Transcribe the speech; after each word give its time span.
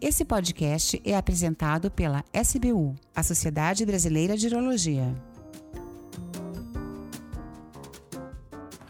Esse 0.00 0.24
podcast 0.24 1.02
é 1.04 1.16
apresentado 1.16 1.90
pela 1.90 2.24
SBU, 2.32 2.94
a 3.16 3.24
Sociedade 3.24 3.84
Brasileira 3.84 4.36
de 4.36 4.46
Urologia. 4.46 5.12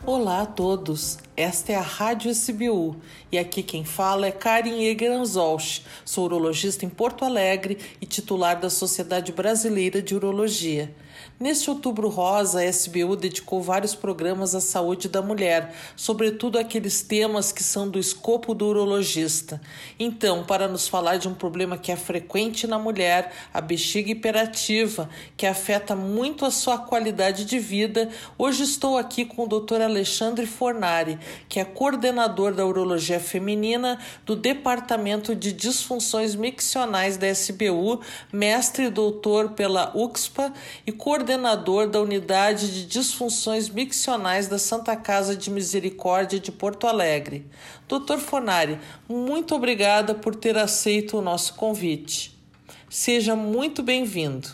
Olá 0.04 0.42
a 0.42 0.46
todos, 0.46 1.18
esta 1.34 1.72
é 1.72 1.76
a 1.76 1.80
Rádio 1.80 2.30
SBU 2.30 2.96
e 3.32 3.38
aqui 3.38 3.62
quem 3.62 3.86
fala 3.86 4.26
é 4.26 4.30
Karin 4.30 4.84
Egranzolch, 4.84 5.82
sou 6.04 6.26
urologista 6.26 6.84
em 6.84 6.90
Porto 6.90 7.24
Alegre 7.24 7.78
e 8.02 8.04
titular 8.04 8.60
da 8.60 8.68
Sociedade 8.68 9.32
Brasileira 9.32 10.02
de 10.02 10.14
Urologia. 10.14 10.94
Neste 11.40 11.70
Outubro 11.70 12.08
Rosa, 12.08 12.60
a 12.60 12.64
SBU 12.64 13.14
dedicou 13.14 13.62
vários 13.62 13.94
programas 13.94 14.56
à 14.56 14.60
saúde 14.60 15.08
da 15.08 15.22
mulher, 15.22 15.72
sobretudo 15.94 16.58
aqueles 16.58 17.00
temas 17.00 17.52
que 17.52 17.62
são 17.62 17.88
do 17.88 17.98
escopo 17.98 18.54
do 18.54 18.66
urologista. 18.66 19.60
Então, 20.00 20.42
para 20.42 20.66
nos 20.66 20.88
falar 20.88 21.16
de 21.16 21.28
um 21.28 21.34
problema 21.34 21.78
que 21.78 21.92
é 21.92 21.96
frequente 21.96 22.66
na 22.66 22.76
mulher, 22.76 23.32
a 23.54 23.60
bexiga 23.60 24.10
hiperativa, 24.10 25.08
que 25.36 25.46
afeta 25.46 25.94
muito 25.94 26.44
a 26.44 26.50
sua 26.50 26.76
qualidade 26.76 27.44
de 27.44 27.58
vida, 27.58 28.08
hoje 28.36 28.64
estou 28.64 28.98
aqui 28.98 29.24
com 29.24 29.44
o 29.44 29.60
Dr. 29.60 29.80
Alexandre 29.82 30.44
Fornari, 30.44 31.18
que 31.48 31.60
é 31.60 31.64
coordenador 31.64 32.52
da 32.52 32.66
urologia 32.66 33.20
feminina 33.20 33.98
do 34.26 34.34
Departamento 34.34 35.36
de 35.36 35.52
Disfunções 35.52 36.34
Miccionais 36.34 37.16
da 37.16 37.28
SBU, 37.28 38.00
mestre 38.32 38.86
e 38.86 38.90
doutor 38.90 39.50
pela 39.50 39.92
UXPA 39.96 40.52
e 40.86 40.90
coordenador 41.08 41.88
da 41.88 42.02
Unidade 42.02 42.70
de 42.70 42.84
Disfunções 42.84 43.70
Miccionais 43.70 44.46
da 44.46 44.58
Santa 44.58 44.94
Casa 44.94 45.34
de 45.34 45.50
Misericórdia 45.50 46.38
de 46.38 46.52
Porto 46.52 46.86
Alegre. 46.86 47.46
Dr. 47.88 48.18
Fornari, 48.18 48.78
muito 49.08 49.54
obrigada 49.54 50.14
por 50.14 50.34
ter 50.34 50.58
aceito 50.58 51.16
o 51.16 51.22
nosso 51.22 51.54
convite. 51.54 52.38
Seja 52.90 53.34
muito 53.34 53.82
bem-vindo. 53.82 54.48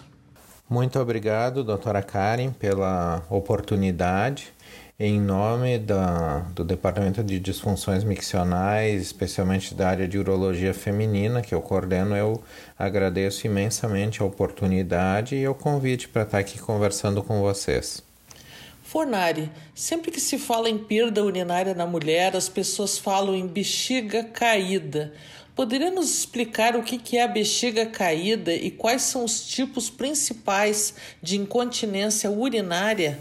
Muito 0.70 0.96
obrigado, 1.00 1.64
doutora 1.64 2.00
Karen, 2.00 2.52
pela 2.52 3.24
oportunidade 3.28 4.53
em 4.98 5.20
nome 5.20 5.76
da, 5.76 6.38
do 6.54 6.62
Departamento 6.62 7.22
de 7.24 7.40
Disfunções 7.40 8.04
Miccionais, 8.04 9.02
especialmente 9.02 9.74
da 9.74 9.88
área 9.88 10.06
de 10.06 10.16
urologia 10.16 10.72
feminina, 10.72 11.42
que 11.42 11.52
eu 11.52 11.60
coordeno, 11.60 12.16
eu 12.16 12.40
agradeço 12.78 13.44
imensamente 13.44 14.22
a 14.22 14.24
oportunidade 14.24 15.34
e 15.34 15.48
o 15.48 15.54
convite 15.54 16.08
para 16.08 16.22
estar 16.22 16.38
aqui 16.38 16.60
conversando 16.60 17.24
com 17.24 17.40
vocês. 17.40 18.02
Fornari, 18.84 19.50
sempre 19.74 20.12
que 20.12 20.20
se 20.20 20.38
fala 20.38 20.70
em 20.70 20.78
perda 20.78 21.24
urinária 21.24 21.74
na 21.74 21.86
mulher, 21.86 22.36
as 22.36 22.48
pessoas 22.48 22.96
falam 22.96 23.34
em 23.34 23.48
bexiga 23.48 24.22
caída. 24.22 25.12
Poderia 25.56 25.90
nos 25.90 26.18
explicar 26.18 26.76
o 26.76 26.82
que 26.84 27.16
é 27.16 27.24
a 27.24 27.28
bexiga 27.28 27.86
caída 27.86 28.54
e 28.54 28.70
quais 28.70 29.02
são 29.02 29.24
os 29.24 29.44
tipos 29.44 29.90
principais 29.90 30.94
de 31.20 31.36
incontinência 31.36 32.30
urinária? 32.30 33.18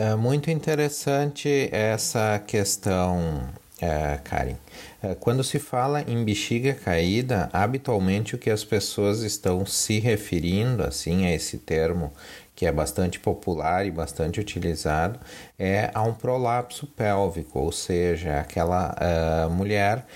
É 0.00 0.14
muito 0.14 0.48
interessante 0.48 1.68
essa 1.72 2.38
questão, 2.46 3.48
é, 3.80 4.16
Karen. 4.22 4.54
É, 5.02 5.16
quando 5.16 5.42
se 5.42 5.58
fala 5.58 6.02
em 6.02 6.24
bexiga 6.24 6.72
caída, 6.72 7.50
habitualmente 7.52 8.36
o 8.36 8.38
que 8.38 8.48
as 8.48 8.62
pessoas 8.62 9.22
estão 9.22 9.66
se 9.66 9.98
referindo 9.98 10.84
assim 10.84 11.26
a 11.26 11.34
esse 11.34 11.58
termo 11.58 12.12
que 12.54 12.64
é 12.64 12.70
bastante 12.70 13.18
popular 13.18 13.86
e 13.86 13.90
bastante 13.90 14.38
utilizado 14.38 15.18
é 15.58 15.90
a 15.92 16.04
um 16.04 16.14
prolapso 16.14 16.86
pélvico, 16.86 17.58
ou 17.58 17.72
seja, 17.72 18.38
aquela 18.38 18.94
uh, 18.94 19.50
mulher 19.50 20.06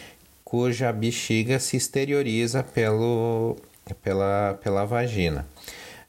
cuja 0.44 0.92
bexiga 0.92 1.58
se 1.58 1.76
exterioriza 1.76 2.62
pelo, 2.62 3.56
pela, 4.00 4.56
pela 4.62 4.84
vagina. 4.84 5.44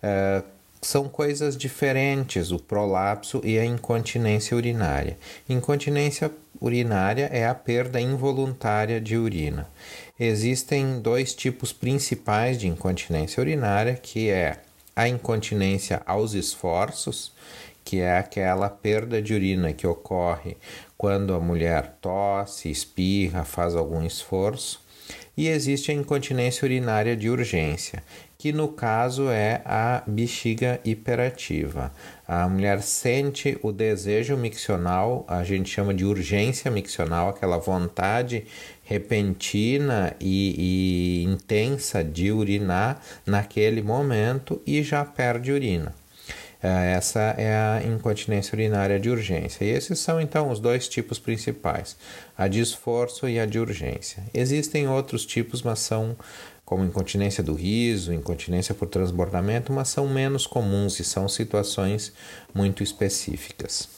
Uh, 0.04 0.53
são 0.84 1.08
coisas 1.08 1.58
diferentes 1.58 2.52
o 2.52 2.60
prolapso 2.60 3.42
e 3.44 3.58
a 3.58 3.66
incontinência 3.66 4.56
urinária. 4.56 5.18
Incontinência 5.50 6.30
urinária 6.60 7.30
é 7.32 7.48
a 7.48 7.56
perda 7.56 8.00
involuntária 8.00 9.02
de 9.02 9.18
urina. 9.18 9.68
Existem 10.20 11.00
dois 11.00 11.34
tipos 11.34 11.74
principais 11.74 12.58
de 12.58 12.68
incontinência 12.68 13.42
urinária, 13.42 13.96
que 13.96 14.30
é 14.30 14.60
a 14.96 15.08
incontinência 15.08 16.02
aos 16.06 16.34
esforços, 16.34 17.32
que 17.84 18.00
é 18.00 18.18
aquela 18.18 18.70
perda 18.70 19.22
de 19.22 19.34
urina 19.34 19.74
que 19.74 19.88
ocorre 19.88 20.56
quando 20.98 21.34
a 21.34 21.40
mulher 21.40 21.98
tosse, 22.00 22.70
espirra, 22.70 23.44
faz 23.44 23.76
algum 23.76 24.06
esforço, 24.06 24.82
e 25.36 25.48
existe 25.48 25.92
a 25.92 25.96
incontinência 25.96 26.66
urinária 26.66 27.16
de 27.16 27.30
urgência, 27.30 28.04
que 28.44 28.52
no 28.52 28.68
caso 28.68 29.30
é 29.30 29.62
a 29.64 30.04
bexiga 30.06 30.78
hiperativa. 30.84 31.94
A 32.28 32.46
mulher 32.50 32.82
sente 32.82 33.58
o 33.64 33.72
desejo 33.72 34.36
miccional, 34.36 35.26
a 35.30 35.46
gente 35.46 35.70
chama 35.70 35.94
de 35.94 36.04
urgência 36.04 36.70
miccional, 36.70 37.30
aquela 37.30 37.58
vontade 37.58 38.46
repentina 38.84 40.14
e, 40.20 41.24
e 41.24 41.24
intensa 41.24 42.04
de 42.04 42.34
urinar 42.34 43.02
naquele 43.26 43.82
momento 43.82 44.62
e 44.68 44.84
já 44.84 45.06
perde 45.06 45.54
urina. 45.54 45.96
É, 46.62 46.94
essa 46.94 47.20
é 47.38 47.54
a 47.54 47.82
incontinência 47.86 48.56
urinária 48.56 48.98
de 48.98 49.10
urgência. 49.10 49.66
E 49.66 49.70
esses 49.70 50.00
são 50.00 50.22
então 50.22 50.50
os 50.50 50.62
dois 50.62 50.88
tipos 50.88 51.20
principais, 51.20 51.98
a 52.38 52.48
de 52.48 52.62
esforço 52.62 53.28
e 53.28 53.38
a 53.38 53.46
de 53.46 53.60
urgência. 53.60 54.24
Existem 54.34 54.88
outros 54.88 55.26
tipos, 55.26 55.62
mas 55.62 55.80
são 55.80 56.16
como 56.66 56.84
incontinência 56.84 57.44
do 57.44 57.54
riso, 57.54 58.14
incontinência 58.14 58.74
por 58.74 58.88
transbordamento, 58.88 59.72
mas 59.72 59.90
são 59.90 60.08
menos 60.08 60.48
comuns 60.48 61.00
e 61.00 61.04
são 61.04 61.28
situações 61.28 62.14
muito 62.54 62.82
específicas 62.82 63.90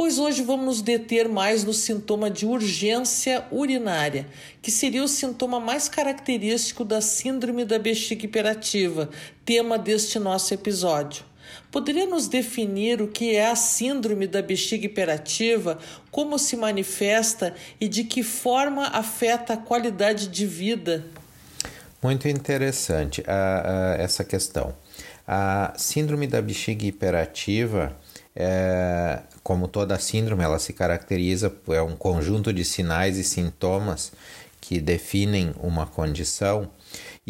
pois 0.00 0.18
hoje 0.18 0.40
vamos 0.40 0.64
nos 0.64 0.80
deter 0.80 1.28
mais 1.28 1.62
no 1.62 1.74
sintoma 1.74 2.30
de 2.30 2.46
urgência 2.46 3.44
urinária, 3.52 4.26
que 4.62 4.70
seria 4.70 5.04
o 5.04 5.08
sintoma 5.08 5.60
mais 5.60 5.90
característico 5.90 6.86
da 6.86 7.02
síndrome 7.02 7.66
da 7.66 7.78
bexiga 7.78 8.24
hiperativa, 8.24 9.10
tema 9.44 9.76
deste 9.76 10.18
nosso 10.18 10.54
episódio. 10.54 11.22
Poderia 11.70 12.06
nos 12.06 12.26
definir 12.26 13.00
o 13.00 13.08
que 13.08 13.36
é 13.36 13.48
a 13.48 13.56
síndrome 13.56 14.26
da 14.26 14.42
bexiga 14.42 14.86
hiperativa, 14.86 15.78
como 16.10 16.38
se 16.38 16.56
manifesta 16.56 17.54
e 17.80 17.88
de 17.88 18.04
que 18.04 18.22
forma 18.22 18.86
afeta 18.88 19.54
a 19.54 19.56
qualidade 19.56 20.28
de 20.28 20.46
vida? 20.46 21.06
Muito 22.02 22.26
interessante 22.26 23.20
uh, 23.20 23.24
uh, 23.24 24.00
essa 24.00 24.24
questão. 24.24 24.74
A 25.26 25.72
síndrome 25.76 26.26
da 26.26 26.42
bexiga 26.42 26.84
hiperativa 26.84 27.96
é, 28.34 29.20
como 29.42 29.66
toda 29.66 29.98
síndrome, 29.98 30.44
ela 30.44 30.58
se 30.58 30.72
caracteriza 30.72 31.50
por 31.50 31.74
é 31.74 31.82
um 31.82 31.96
conjunto 31.96 32.52
de 32.52 32.64
sinais 32.64 33.18
e 33.18 33.24
sintomas 33.24 34.12
que 34.60 34.80
definem 34.80 35.52
uma 35.60 35.86
condição. 35.86 36.70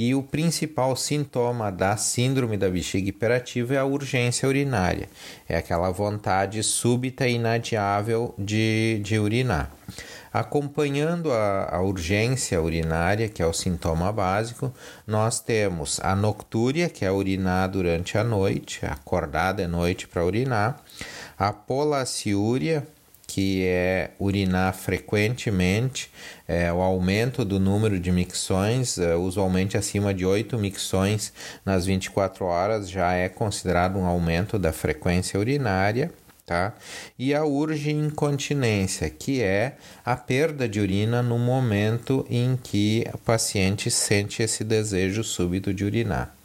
E 0.03 0.15
o 0.15 0.23
principal 0.23 0.97
sintoma 0.97 1.71
da 1.71 1.95
síndrome 1.95 2.57
da 2.57 2.71
bexiga 2.71 3.11
hiperativa 3.11 3.75
é 3.75 3.77
a 3.77 3.85
urgência 3.85 4.49
urinária, 4.49 5.11
é 5.47 5.59
aquela 5.59 5.91
vontade 5.91 6.63
súbita 6.63 7.29
e 7.29 7.35
inadiável 7.35 8.35
de, 8.39 8.99
de 9.05 9.19
urinar. 9.19 9.71
Acompanhando 10.33 11.31
a, 11.31 11.77
a, 11.77 11.83
urgência 11.83 12.63
urinária, 12.63 13.29
que 13.29 13.43
é 13.43 13.47
o 13.47 13.53
sintoma 13.53 14.11
básico, 14.11 14.73
nós 15.07 15.39
temos 15.39 16.01
a 16.03 16.17
noctúria, 16.17 16.89
que 16.89 17.05
é 17.05 17.13
urinar 17.13 17.69
durante 17.69 18.17
a 18.17 18.25
noite, 18.25 18.87
acordar 18.87 19.53
de 19.53 19.67
noite 19.67 20.09
para 20.09 20.25
urinar, 20.25 20.81
a 21.39 21.53
polaciúria, 21.53 22.89
que 23.31 23.65
é 23.65 24.11
urinar 24.19 24.75
frequentemente, 24.75 26.11
é, 26.49 26.73
o 26.73 26.81
aumento 26.81 27.45
do 27.45 27.61
número 27.61 28.01
de 28.01 28.11
micções, 28.11 28.99
é, 28.99 29.15
usualmente 29.15 29.77
acima 29.77 30.13
de 30.13 30.27
8 30.27 30.59
micções 30.59 31.33
nas 31.65 31.87
24 31.87 32.45
horas, 32.45 32.91
já 32.91 33.13
é 33.13 33.29
considerado 33.29 33.97
um 33.97 34.05
aumento 34.05 34.59
da 34.59 34.73
frequência 34.73 35.39
urinária 35.39 36.11
tá? 36.45 36.75
E 37.17 37.33
a 37.33 37.45
urge 37.45 37.93
incontinência, 37.93 39.09
que 39.09 39.41
é 39.41 39.77
a 40.05 40.17
perda 40.17 40.69
de 40.69 40.81
urina 40.81 41.23
no 41.23 41.39
momento 41.39 42.27
em 42.29 42.57
que 42.61 43.07
o 43.15 43.19
paciente 43.19 43.89
sente 43.89 44.43
esse 44.43 44.65
desejo 44.65 45.23
súbito 45.23 45.73
de 45.73 45.85
urinar. 45.85 46.40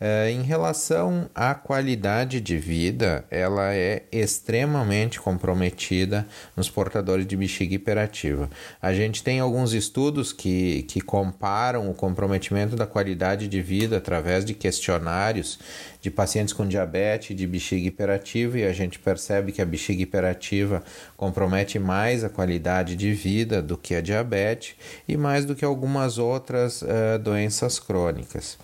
Uh, 0.00 0.30
em 0.30 0.40
relação 0.40 1.28
à 1.34 1.54
qualidade 1.54 2.40
de 2.40 2.56
vida, 2.56 3.22
ela 3.30 3.74
é 3.74 4.04
extremamente 4.10 5.20
comprometida 5.20 6.26
nos 6.56 6.70
portadores 6.70 7.26
de 7.26 7.36
bexiga 7.36 7.74
hiperativa. 7.74 8.48
A 8.80 8.94
gente 8.94 9.22
tem 9.22 9.40
alguns 9.40 9.74
estudos 9.74 10.32
que, 10.32 10.84
que 10.84 11.02
comparam 11.02 11.90
o 11.90 11.92
comprometimento 11.92 12.76
da 12.76 12.86
qualidade 12.86 13.46
de 13.46 13.60
vida 13.60 13.98
através 13.98 14.42
de 14.42 14.54
questionários 14.54 15.58
de 16.00 16.10
pacientes 16.10 16.54
com 16.54 16.66
diabetes 16.66 17.36
de 17.36 17.46
bexiga 17.46 17.86
hiperativa 17.86 18.58
e 18.58 18.64
a 18.64 18.72
gente 18.72 18.98
percebe 18.98 19.52
que 19.52 19.60
a 19.60 19.66
bexiga 19.66 20.02
hiperativa 20.02 20.82
compromete 21.14 21.78
mais 21.78 22.24
a 22.24 22.30
qualidade 22.30 22.96
de 22.96 23.12
vida 23.12 23.60
do 23.60 23.76
que 23.76 23.94
a 23.94 24.00
diabetes 24.00 24.74
e 25.06 25.14
mais 25.14 25.44
do 25.44 25.54
que 25.54 25.64
algumas 25.64 26.16
outras 26.16 26.80
uh, 26.80 27.18
doenças 27.22 27.78
crônicas. 27.78 28.56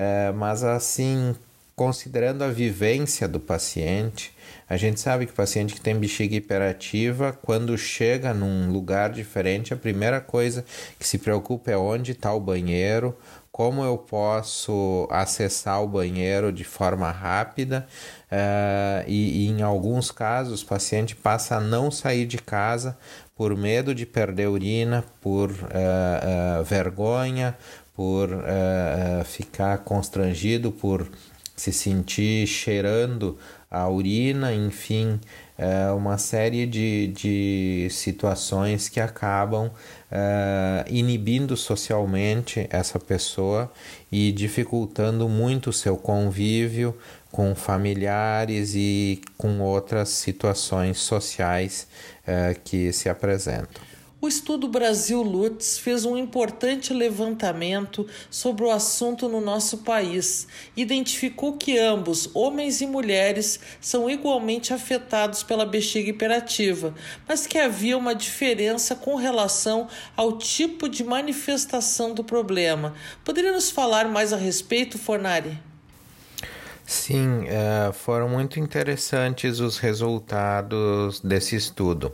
É, 0.00 0.30
mas 0.30 0.62
assim, 0.62 1.34
considerando 1.74 2.44
a 2.44 2.48
vivência 2.48 3.26
do 3.26 3.40
paciente, 3.40 4.32
a 4.68 4.76
gente 4.76 5.00
sabe 5.00 5.26
que 5.26 5.32
o 5.32 5.34
paciente 5.34 5.74
que 5.74 5.80
tem 5.80 5.96
bexiga 5.96 6.36
hiperativa, 6.36 7.36
quando 7.42 7.76
chega 7.76 8.32
num 8.32 8.70
lugar 8.70 9.10
diferente, 9.10 9.74
a 9.74 9.76
primeira 9.76 10.20
coisa 10.20 10.64
que 11.00 11.04
se 11.04 11.18
preocupa 11.18 11.72
é 11.72 11.76
onde 11.76 12.12
está 12.12 12.32
o 12.32 12.38
banheiro, 12.38 13.16
como 13.50 13.82
eu 13.82 13.98
posso 13.98 15.08
acessar 15.10 15.82
o 15.82 15.88
banheiro 15.88 16.52
de 16.52 16.62
forma 16.62 17.10
rápida 17.10 17.84
uh, 18.30 19.02
e, 19.04 19.46
e, 19.46 19.48
em 19.48 19.62
alguns 19.62 20.12
casos 20.12 20.62
o 20.62 20.66
paciente 20.66 21.16
passa 21.16 21.56
a 21.56 21.60
não 21.60 21.90
sair 21.90 22.24
de 22.24 22.38
casa 22.38 22.96
por 23.34 23.56
medo 23.56 23.92
de 23.92 24.06
perder 24.06 24.46
urina, 24.46 25.04
por 25.20 25.50
uh, 25.50 25.54
uh, 25.54 26.64
vergonha, 26.64 27.56
por 27.98 28.32
uh, 28.32 29.24
ficar 29.24 29.78
constrangido, 29.78 30.70
por 30.70 31.10
se 31.56 31.72
sentir 31.72 32.46
cheirando 32.46 33.36
a 33.68 33.88
urina, 33.88 34.54
enfim, 34.54 35.18
uh, 35.58 35.96
uma 35.96 36.16
série 36.16 36.64
de, 36.64 37.08
de 37.08 37.88
situações 37.90 38.88
que 38.88 39.00
acabam 39.00 39.68
inibindo 40.88 41.56
socialmente 41.56 42.68
essa 42.70 43.00
pessoa 43.00 43.70
e 44.12 44.30
dificultando 44.30 45.28
muito 45.28 45.70
o 45.70 45.72
seu 45.72 45.96
convívio 45.96 46.96
com 47.32 47.52
familiares 47.54 48.74
e 48.76 49.20
com 49.36 49.60
outras 49.60 50.08
situações 50.08 50.98
sociais 50.98 51.86
que 52.64 52.90
se 52.90 53.10
apresentam. 53.10 53.82
O 54.20 54.26
estudo 54.26 54.66
Brasil 54.66 55.22
Lutz 55.22 55.78
fez 55.78 56.04
um 56.04 56.16
importante 56.16 56.92
levantamento 56.92 58.04
sobre 58.28 58.64
o 58.64 58.70
assunto 58.70 59.28
no 59.28 59.40
nosso 59.40 59.78
país. 59.78 60.48
Identificou 60.76 61.56
que 61.56 61.78
ambos, 61.78 62.28
homens 62.34 62.80
e 62.80 62.86
mulheres, 62.86 63.60
são 63.80 64.10
igualmente 64.10 64.74
afetados 64.74 65.44
pela 65.44 65.64
bexiga 65.64 66.10
hiperativa, 66.10 66.92
mas 67.28 67.46
que 67.46 67.58
havia 67.58 67.96
uma 67.96 68.12
diferença 68.12 68.96
com 68.96 69.14
relação 69.14 69.86
ao 70.16 70.36
tipo 70.36 70.88
de 70.88 71.04
manifestação 71.04 72.12
do 72.12 72.24
problema. 72.24 72.94
Poderia 73.24 73.52
nos 73.52 73.70
falar 73.70 74.08
mais 74.08 74.32
a 74.32 74.36
respeito, 74.36 74.98
Fornari? 74.98 75.56
Sim, 76.84 77.44
uh, 77.44 77.92
foram 77.92 78.28
muito 78.28 78.58
interessantes 78.58 79.60
os 79.60 79.78
resultados 79.78 81.20
desse 81.20 81.54
estudo. 81.54 82.12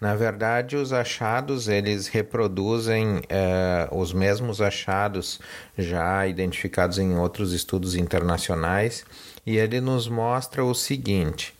Na 0.00 0.14
verdade, 0.14 0.76
os 0.76 0.92
achados 0.92 1.68
eles 1.68 2.06
reproduzem 2.06 3.22
eh, 3.28 3.88
os 3.90 4.12
mesmos 4.12 4.60
achados 4.60 5.40
já 5.76 6.26
identificados 6.26 6.98
em 6.98 7.16
outros 7.16 7.52
estudos 7.52 7.94
internacionais 7.94 9.04
e 9.44 9.56
ele 9.56 9.80
nos 9.80 10.08
mostra 10.08 10.64
o 10.64 10.74
seguinte 10.74 11.54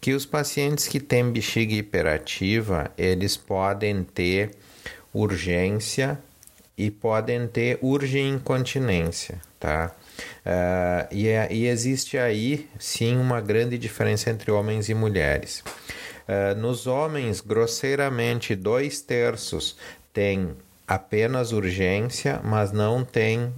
que 0.00 0.12
os 0.12 0.26
pacientes 0.26 0.86
que 0.86 1.00
têm 1.00 1.30
bexiga 1.30 1.74
hiperativa 1.74 2.90
eles 2.96 3.36
podem 3.36 4.04
ter 4.04 4.50
urgência 5.12 6.18
e 6.76 6.90
podem 6.90 7.46
ter 7.46 7.78
urgeincontinência, 7.80 9.40
tá? 9.58 9.92
Uh, 10.44 11.08
e, 11.10 11.28
é, 11.28 11.48
e 11.50 11.66
existe 11.66 12.18
aí 12.18 12.68
sim 12.78 13.16
uma 13.16 13.40
grande 13.40 13.78
diferença 13.78 14.30
entre 14.30 14.50
homens 14.50 14.88
e 14.88 14.94
mulheres. 14.94 15.62
Uh, 16.28 16.58
nos 16.58 16.86
homens, 16.86 17.40
grosseiramente, 17.40 18.54
dois 18.54 19.00
terços 19.00 19.76
têm 20.12 20.56
apenas 20.86 21.52
urgência, 21.52 22.40
mas 22.42 22.72
não 22.72 23.04
têm 23.04 23.44
uh, 23.44 23.52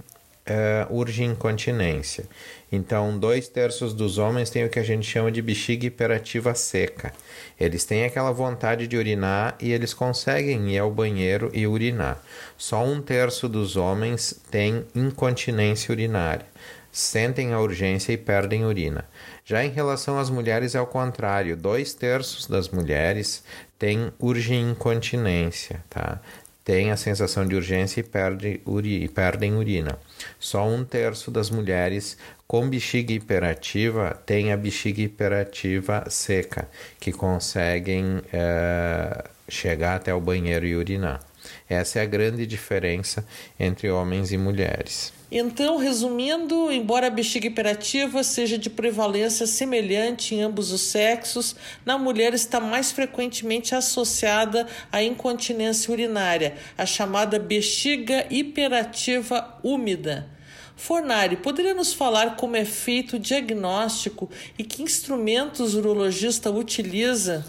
urgincontinência. 0.89 2.25
Então, 2.71 3.17
dois 3.17 3.47
terços 3.47 3.93
dos 3.93 4.17
homens 4.17 4.49
têm 4.49 4.65
o 4.65 4.69
que 4.69 4.79
a 4.79 4.83
gente 4.83 5.07
chama 5.07 5.31
de 5.31 5.41
bexiga 5.41 5.87
hiperativa 5.87 6.53
seca. 6.53 7.13
Eles 7.59 7.85
têm 7.85 8.05
aquela 8.05 8.31
vontade 8.31 8.87
de 8.87 8.97
urinar 8.97 9.55
e 9.59 9.71
eles 9.71 9.93
conseguem 9.93 10.69
ir 10.71 10.77
ao 10.77 10.91
banheiro 10.91 11.49
e 11.53 11.65
urinar. 11.65 12.21
Só 12.57 12.83
um 12.83 13.01
terço 13.01 13.49
dos 13.49 13.75
homens 13.75 14.39
tem 14.51 14.85
incontinência 14.93 15.91
urinária. 15.91 16.45
Sentem 16.91 17.53
a 17.53 17.59
urgência 17.59 18.11
e 18.13 18.17
perdem 18.17 18.65
urina. 18.65 19.05
Já 19.49 19.65
em 19.65 19.71
relação 19.71 20.19
às 20.19 20.29
mulheres 20.29 20.75
é 20.75 20.79
o 20.79 20.85
contrário, 20.85 21.57
dois 21.57 21.91
terços 21.91 22.45
das 22.45 22.69
mulheres 22.69 23.43
têm 23.79 24.13
urgeincontinência, 24.19 25.83
tá? 25.89 26.21
Tem 26.63 26.91
a 26.91 26.95
sensação 26.95 27.47
de 27.47 27.55
urgência 27.55 28.01
e, 28.01 28.03
perde 28.03 28.61
uri, 28.63 29.03
e 29.03 29.07
perdem 29.07 29.55
urina. 29.55 29.97
Só 30.39 30.67
um 30.67 30.85
terço 30.85 31.31
das 31.31 31.49
mulheres 31.49 32.15
com 32.47 32.69
bexiga 32.69 33.11
hiperativa 33.11 34.21
tem 34.23 34.53
a 34.53 34.57
bexiga 34.57 35.01
hiperativa 35.01 36.05
seca, 36.11 36.69
que 36.99 37.11
conseguem 37.11 38.21
é, 38.31 39.23
chegar 39.47 39.95
até 39.95 40.13
o 40.13 40.21
banheiro 40.21 40.67
e 40.67 40.75
urinar. 40.75 41.21
Essa 41.67 41.97
é 41.97 42.01
a 42.03 42.05
grande 42.05 42.45
diferença 42.45 43.25
entre 43.59 43.89
homens 43.89 44.31
e 44.31 44.37
mulheres. 44.37 45.11
Então, 45.31 45.77
resumindo, 45.77 46.71
embora 46.71 47.05
a 47.05 47.09
bexiga 47.11 47.45
hiperativa 47.45 48.23
seja 48.23 48.57
de 48.57 48.67
prevalência 48.67 49.45
semelhante 49.45 50.33
em 50.33 50.41
ambos 50.41 50.71
os 50.71 50.81
sexos, 50.81 51.55
na 51.85 51.99
mulher 51.99 52.33
está 52.33 52.59
mais 52.59 52.91
frequentemente 52.91 53.75
associada 53.75 54.67
à 54.91 55.03
incontinência 55.03 55.91
urinária, 55.91 56.55
a 56.75 56.83
chamada 56.83 57.37
bexiga 57.37 58.25
hiperativa 58.31 59.59
úmida. 59.63 60.27
Fornari, 60.75 61.35
poderia 61.35 61.75
nos 61.75 61.93
falar 61.93 62.35
como 62.35 62.55
é 62.55 62.65
feito 62.65 63.17
o 63.17 63.19
diagnóstico 63.19 64.29
e 64.57 64.63
que 64.63 64.81
instrumentos 64.81 65.75
o 65.75 65.79
urologista 65.79 66.49
utiliza? 66.49 67.45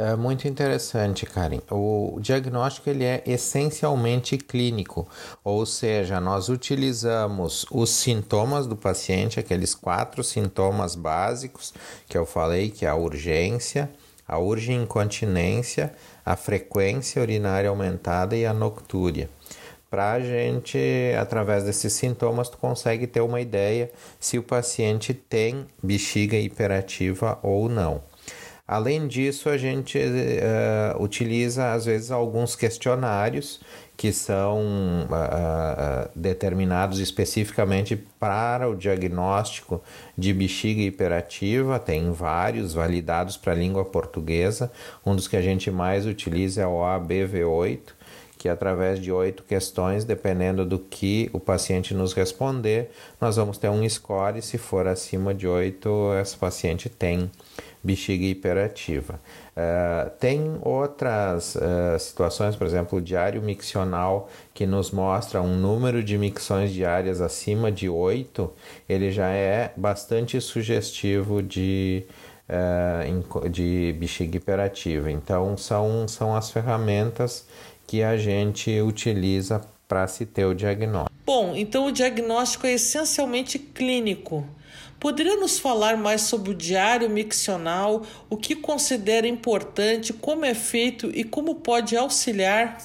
É 0.00 0.14
muito 0.14 0.46
interessante, 0.46 1.26
Karen. 1.26 1.58
O 1.68 2.20
diagnóstico 2.20 2.88
ele 2.88 3.02
é 3.04 3.20
essencialmente 3.26 4.38
clínico, 4.38 5.08
ou 5.42 5.66
seja, 5.66 6.20
nós 6.20 6.48
utilizamos 6.48 7.66
os 7.68 7.90
sintomas 7.90 8.64
do 8.64 8.76
paciente, 8.76 9.40
aqueles 9.40 9.74
quatro 9.74 10.22
sintomas 10.22 10.94
básicos 10.94 11.74
que 12.08 12.16
eu 12.16 12.24
falei, 12.24 12.70
que 12.70 12.86
é 12.86 12.88
a 12.88 12.94
urgência, 12.94 13.90
a 14.26 14.38
urgeincontinência, 14.38 15.92
a 16.24 16.36
frequência 16.36 17.20
urinária 17.20 17.68
aumentada 17.68 18.36
e 18.36 18.46
a 18.46 18.54
noctúria. 18.54 19.28
Para 19.90 20.12
a 20.12 20.20
gente, 20.20 20.78
através 21.20 21.64
desses 21.64 21.92
sintomas, 21.92 22.48
tu 22.48 22.56
consegue 22.56 23.08
ter 23.08 23.20
uma 23.20 23.40
ideia 23.40 23.90
se 24.20 24.38
o 24.38 24.44
paciente 24.44 25.12
tem 25.12 25.66
bexiga 25.82 26.36
hiperativa 26.36 27.36
ou 27.42 27.68
não. 27.68 28.00
Além 28.68 29.08
disso, 29.08 29.48
a 29.48 29.56
gente 29.56 29.96
uh, 29.96 31.02
utiliza 31.02 31.72
às 31.72 31.86
vezes 31.86 32.10
alguns 32.10 32.54
questionários 32.54 33.62
que 33.96 34.12
são 34.12 34.60
uh, 35.06 36.10
determinados 36.14 36.98
especificamente 36.98 37.96
para 37.96 38.68
o 38.68 38.76
diagnóstico 38.76 39.82
de 40.16 40.34
bexiga 40.34 40.82
hiperativa. 40.82 41.78
Tem 41.78 42.12
vários 42.12 42.74
validados 42.74 43.38
para 43.38 43.54
a 43.54 43.56
língua 43.56 43.86
portuguesa. 43.86 44.70
Um 45.04 45.16
dos 45.16 45.26
que 45.26 45.36
a 45.38 45.42
gente 45.42 45.70
mais 45.70 46.04
utiliza 46.04 46.60
é 46.60 46.66
o 46.66 46.80
ABV8, 46.80 47.80
que 48.36 48.50
através 48.50 49.00
de 49.00 49.10
oito 49.10 49.44
questões, 49.44 50.04
dependendo 50.04 50.66
do 50.66 50.78
que 50.78 51.30
o 51.32 51.40
paciente 51.40 51.94
nos 51.94 52.12
responder, 52.12 52.90
nós 53.18 53.36
vamos 53.36 53.56
ter 53.56 53.70
um 53.70 53.88
score. 53.88 54.42
Se 54.42 54.58
for 54.58 54.86
acima 54.86 55.34
de 55.34 55.48
oito, 55.48 56.12
esse 56.20 56.36
paciente 56.36 56.90
tem 56.90 57.30
bexiga 57.82 58.24
hiperativa. 58.24 59.20
Uh, 59.56 60.10
tem 60.18 60.58
outras 60.62 61.54
uh, 61.56 61.98
situações, 61.98 62.56
por 62.56 62.66
exemplo, 62.66 62.98
o 62.98 63.02
diário 63.02 63.42
miccional, 63.42 64.28
que 64.54 64.66
nos 64.66 64.90
mostra 64.90 65.40
um 65.40 65.56
número 65.56 66.02
de 66.02 66.16
micções 66.18 66.72
diárias 66.72 67.20
acima 67.20 67.70
de 67.70 67.88
8, 67.88 68.52
ele 68.88 69.10
já 69.10 69.28
é 69.28 69.72
bastante 69.76 70.40
sugestivo 70.40 71.42
de, 71.42 72.04
uh, 72.48 73.48
de 73.48 73.94
bexiga 73.98 74.36
hiperativa. 74.36 75.10
Então, 75.10 75.56
são, 75.56 76.06
são 76.06 76.36
as 76.36 76.50
ferramentas 76.50 77.46
que 77.86 78.02
a 78.02 78.16
gente 78.16 78.80
utiliza 78.80 79.62
para 79.88 80.06
se 80.06 80.26
ter 80.26 80.44
o 80.44 80.54
diagnóstico. 80.54 81.16
Bom, 81.24 81.56
então 81.56 81.86
o 81.86 81.92
diagnóstico 81.92 82.66
é 82.66 82.74
essencialmente 82.74 83.58
clínico. 83.58 84.46
Poderia 85.00 85.36
nos 85.36 85.60
falar 85.60 85.96
mais 85.96 86.22
sobre 86.22 86.50
o 86.50 86.54
diário 86.54 87.08
miccional, 87.08 88.02
o 88.28 88.36
que 88.36 88.56
considera 88.56 89.28
importante, 89.28 90.12
como 90.12 90.44
é 90.44 90.54
feito 90.54 91.06
e 91.14 91.22
como 91.22 91.56
pode 91.56 91.96
auxiliar? 91.96 92.78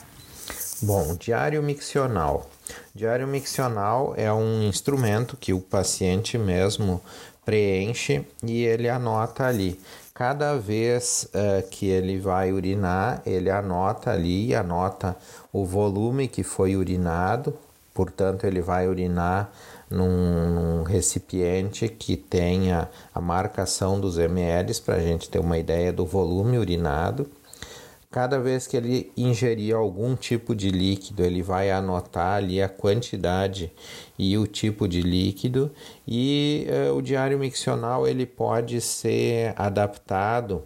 Bom, 0.81 1.15
diário 1.15 1.63
miccional. 1.63 2.49
Diário 2.93 3.27
miccional 3.27 4.13
é 4.15 4.31
um 4.31 4.61
instrumento 4.63 5.35
que 5.35 5.53
o 5.53 5.59
paciente 5.59 6.37
mesmo 6.37 7.01
preenche 7.43 8.23
e 8.43 8.63
ele 8.63 8.87
anota 8.87 9.45
ali. 9.45 9.79
Cada 10.13 10.55
vez 10.55 11.27
uh, 11.33 11.67
que 11.69 11.87
ele 11.87 12.19
vai 12.19 12.51
urinar, 12.51 13.23
ele 13.25 13.49
anota 13.49 14.11
ali, 14.11 14.53
anota 14.53 15.17
o 15.51 15.65
volume 15.65 16.27
que 16.27 16.43
foi 16.43 16.75
urinado, 16.75 17.57
portanto, 17.93 18.45
ele 18.45 18.61
vai 18.61 18.87
urinar 18.87 19.51
num, 19.93 20.49
num 20.49 20.83
recipiente 20.83 21.87
que 21.87 22.17
tenha 22.17 22.89
a 23.13 23.21
marcação 23.21 23.99
dos 23.99 24.17
ml 24.17 24.73
para 24.81 24.95
a 24.95 24.99
gente 24.99 25.29
ter 25.29 25.39
uma 25.39 25.57
ideia 25.57 25.93
do 25.93 26.05
volume 26.05 26.57
urinado. 26.57 27.29
Cada 28.09 28.39
vez 28.39 28.67
que 28.67 28.77
ele 28.77 29.11
ingerir 29.17 29.75
algum 29.75 30.15
tipo 30.15 30.53
de 30.53 30.69
líquido, 30.69 31.23
ele 31.23 31.41
vai 31.41 31.71
anotar 31.71 32.35
ali 32.35 32.61
a 32.61 32.69
quantidade 32.69 33.71
e 34.19 34.37
o 34.37 34.45
tipo 34.45 34.87
de 34.87 35.01
líquido. 35.01 35.71
E 36.07 36.67
uh, 36.69 36.95
o 36.95 37.01
diário 37.01 37.39
miccional 37.39 38.07
ele 38.07 38.27
pode 38.27 38.79
ser 38.81 39.53
adaptado 39.55 40.61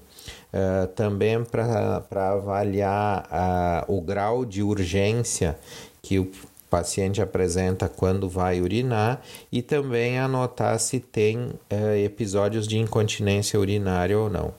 uh, 0.54 0.88
também 0.88 1.42
para 1.46 2.04
avaliar 2.34 3.86
uh, 3.88 3.94
o 3.96 4.02
grau 4.02 4.44
de 4.44 4.62
urgência 4.62 5.58
que 6.02 6.20
o 6.20 6.30
paciente 6.70 7.22
apresenta 7.22 7.88
quando 7.88 8.30
vai 8.30 8.62
urinar 8.62 9.22
e 9.52 9.62
também 9.62 10.20
anotar 10.20 10.80
se 10.80 11.00
tem 11.00 11.52
é, 11.70 12.02
episódios 12.02 12.68
de 12.68 12.78
incontinência 12.78 13.60
urinária 13.60 14.18
ou 14.18 14.30
não. 14.30 14.54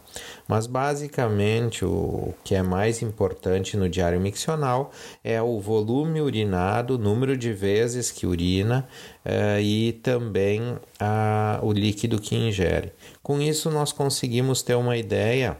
Mas 0.46 0.66
basicamente 0.66 1.84
o 1.84 2.32
que 2.42 2.54
é 2.54 2.62
mais 2.62 3.02
importante 3.02 3.76
no 3.76 3.88
diário 3.88 4.18
miccional 4.20 4.90
é 5.22 5.40
o 5.40 5.60
volume 5.60 6.20
urinado, 6.20 6.94
o 6.94 6.98
número 6.98 7.36
de 7.36 7.52
vezes 7.52 8.10
que 8.10 8.26
urina 8.26 8.88
é, 9.24 9.60
e 9.60 9.92
também 9.92 10.76
a, 10.98 11.60
o 11.62 11.72
líquido 11.72 12.20
que 12.20 12.34
ingere. 12.34 12.92
Com 13.22 13.40
isso, 13.40 13.70
nós 13.70 13.92
conseguimos 13.92 14.62
ter 14.62 14.74
uma 14.74 14.96
ideia 14.96 15.56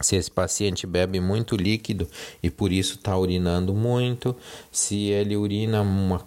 se 0.00 0.16
esse 0.16 0.30
paciente 0.30 0.86
bebe 0.86 1.20
muito 1.20 1.56
líquido 1.56 2.08
e 2.42 2.50
por 2.50 2.70
isso 2.72 2.94
está 2.94 3.16
urinando 3.16 3.74
muito, 3.74 4.36
se 4.70 5.08
ele 5.08 5.36
urina 5.36 5.80
uma 5.80 6.26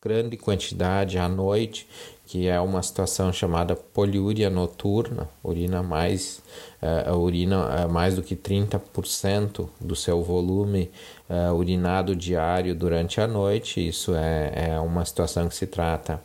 grande 0.00 0.36
quantidade 0.36 1.18
à 1.18 1.28
noite, 1.28 1.88
que 2.24 2.46
é 2.46 2.60
uma 2.60 2.82
situação 2.82 3.32
chamada 3.32 3.74
poliúria 3.74 4.50
noturna, 4.50 5.28
urina 5.42 5.82
mais, 5.82 6.42
uh, 6.82 7.16
urina 7.16 7.86
uh, 7.86 7.90
mais 7.90 8.14
do 8.14 8.22
que 8.22 8.36
30% 8.36 9.68
do 9.80 9.96
seu 9.96 10.22
volume 10.22 10.90
uh, 11.28 11.54
urinado 11.54 12.14
diário 12.14 12.74
durante 12.74 13.20
a 13.20 13.26
noite, 13.26 13.86
isso 13.86 14.14
é, 14.14 14.72
é 14.72 14.78
uma 14.78 15.04
situação 15.04 15.48
que 15.48 15.54
se 15.56 15.66
trata 15.66 16.22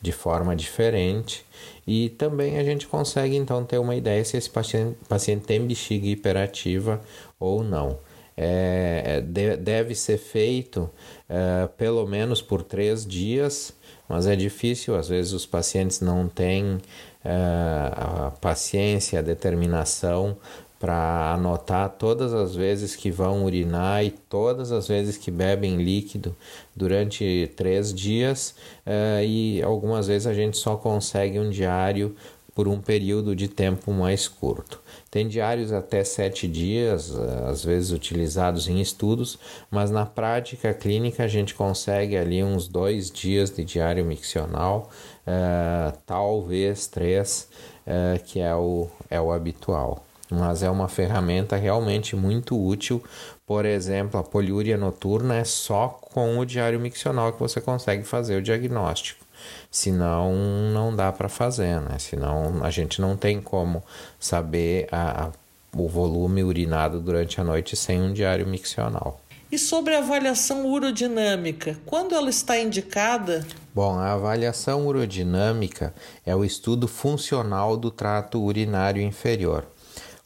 de 0.00 0.12
forma 0.12 0.54
diferente 0.54 1.47
e 1.88 2.10
também 2.10 2.58
a 2.58 2.62
gente 2.62 2.86
consegue 2.86 3.34
então 3.34 3.64
ter 3.64 3.78
uma 3.78 3.96
ideia 3.96 4.22
se 4.22 4.36
esse 4.36 4.50
paciente, 4.50 4.98
paciente 5.08 5.46
tem 5.46 5.66
bexiga 5.66 6.06
hiperativa 6.06 7.00
ou 7.40 7.64
não. 7.64 7.98
É, 8.36 9.22
é 9.24 9.56
deve 9.56 9.94
ser 9.94 10.18
feito 10.18 10.90
é, 11.26 11.66
pelo 11.78 12.06
menos 12.06 12.42
por 12.42 12.62
três 12.62 13.06
dias, 13.06 13.72
mas 14.06 14.26
é 14.26 14.36
difícil, 14.36 14.96
às 14.96 15.08
vezes 15.08 15.32
os 15.32 15.46
pacientes 15.46 16.02
não 16.02 16.28
têm 16.28 16.76
é, 17.24 17.30
a 17.32 18.32
paciência, 18.38 19.20
a 19.20 19.22
determinação 19.22 20.36
para 20.78 21.32
anotar 21.34 21.90
todas 21.90 22.32
as 22.32 22.54
vezes 22.54 22.94
que 22.94 23.10
vão 23.10 23.44
urinar 23.44 24.04
e 24.04 24.10
todas 24.10 24.70
as 24.70 24.86
vezes 24.86 25.16
que 25.16 25.30
bebem 25.30 25.76
líquido 25.76 26.36
durante 26.74 27.50
três 27.56 27.92
dias 27.92 28.54
uh, 28.86 29.22
e 29.24 29.60
algumas 29.62 30.06
vezes 30.06 30.26
a 30.26 30.34
gente 30.34 30.56
só 30.56 30.76
consegue 30.76 31.38
um 31.38 31.50
diário 31.50 32.14
por 32.58 32.66
um 32.66 32.80
período 32.80 33.36
de 33.36 33.46
tempo 33.46 33.92
mais 33.92 34.26
curto. 34.26 34.82
Tem 35.08 35.28
diários 35.28 35.72
até 35.72 36.02
sete 36.02 36.48
dias, 36.48 37.14
eh, 37.16 37.48
às 37.48 37.64
vezes 37.64 37.92
utilizados 37.92 38.66
em 38.66 38.80
estudos, 38.80 39.38
mas 39.70 39.92
na 39.92 40.04
prática 40.04 40.74
clínica 40.74 41.22
a 41.22 41.28
gente 41.28 41.54
consegue 41.54 42.16
ali 42.16 42.42
uns 42.42 42.66
dois 42.66 43.12
dias 43.12 43.50
de 43.50 43.64
diário 43.64 44.04
miccional, 44.04 44.90
uh, 45.24 45.96
talvez 46.04 46.88
três, 46.88 47.48
uh, 47.86 48.20
que 48.24 48.40
é 48.40 48.56
o, 48.56 48.88
é 49.08 49.20
o 49.20 49.30
habitual 49.30 50.07
mas 50.30 50.62
é 50.62 50.70
uma 50.70 50.88
ferramenta 50.88 51.56
realmente 51.56 52.14
muito 52.14 52.60
útil. 52.60 53.02
Por 53.46 53.64
exemplo, 53.64 54.20
a 54.20 54.24
poliúria 54.24 54.76
noturna 54.76 55.36
é 55.36 55.44
só 55.44 55.88
com 55.88 56.38
o 56.38 56.44
diário 56.44 56.78
miccional 56.78 57.32
que 57.32 57.40
você 57.40 57.60
consegue 57.60 58.04
fazer 58.04 58.36
o 58.36 58.42
diagnóstico. 58.42 59.24
Senão 59.70 60.34
não 60.72 60.94
dá 60.94 61.12
para 61.12 61.28
fazer, 61.28 61.80
né? 61.80 61.98
Senão 61.98 62.62
a 62.62 62.70
gente 62.70 63.00
não 63.00 63.16
tem 63.16 63.40
como 63.40 63.82
saber 64.18 64.88
a, 64.90 65.26
a, 65.26 65.30
o 65.76 65.88
volume 65.88 66.42
urinado 66.42 67.00
durante 67.00 67.40
a 67.40 67.44
noite 67.44 67.76
sem 67.76 68.00
um 68.00 68.12
diário 68.12 68.46
miccional. 68.46 69.20
E 69.50 69.58
sobre 69.58 69.94
a 69.94 70.00
avaliação 70.00 70.66
urodinâmica, 70.66 71.78
quando 71.86 72.14
ela 72.14 72.28
está 72.28 72.58
indicada? 72.58 73.46
Bom, 73.74 73.98
a 73.98 74.12
avaliação 74.12 74.86
urodinâmica 74.86 75.94
é 76.26 76.36
o 76.36 76.44
estudo 76.44 76.86
funcional 76.86 77.74
do 77.74 77.90
trato 77.90 78.42
urinário 78.42 79.00
inferior. 79.00 79.64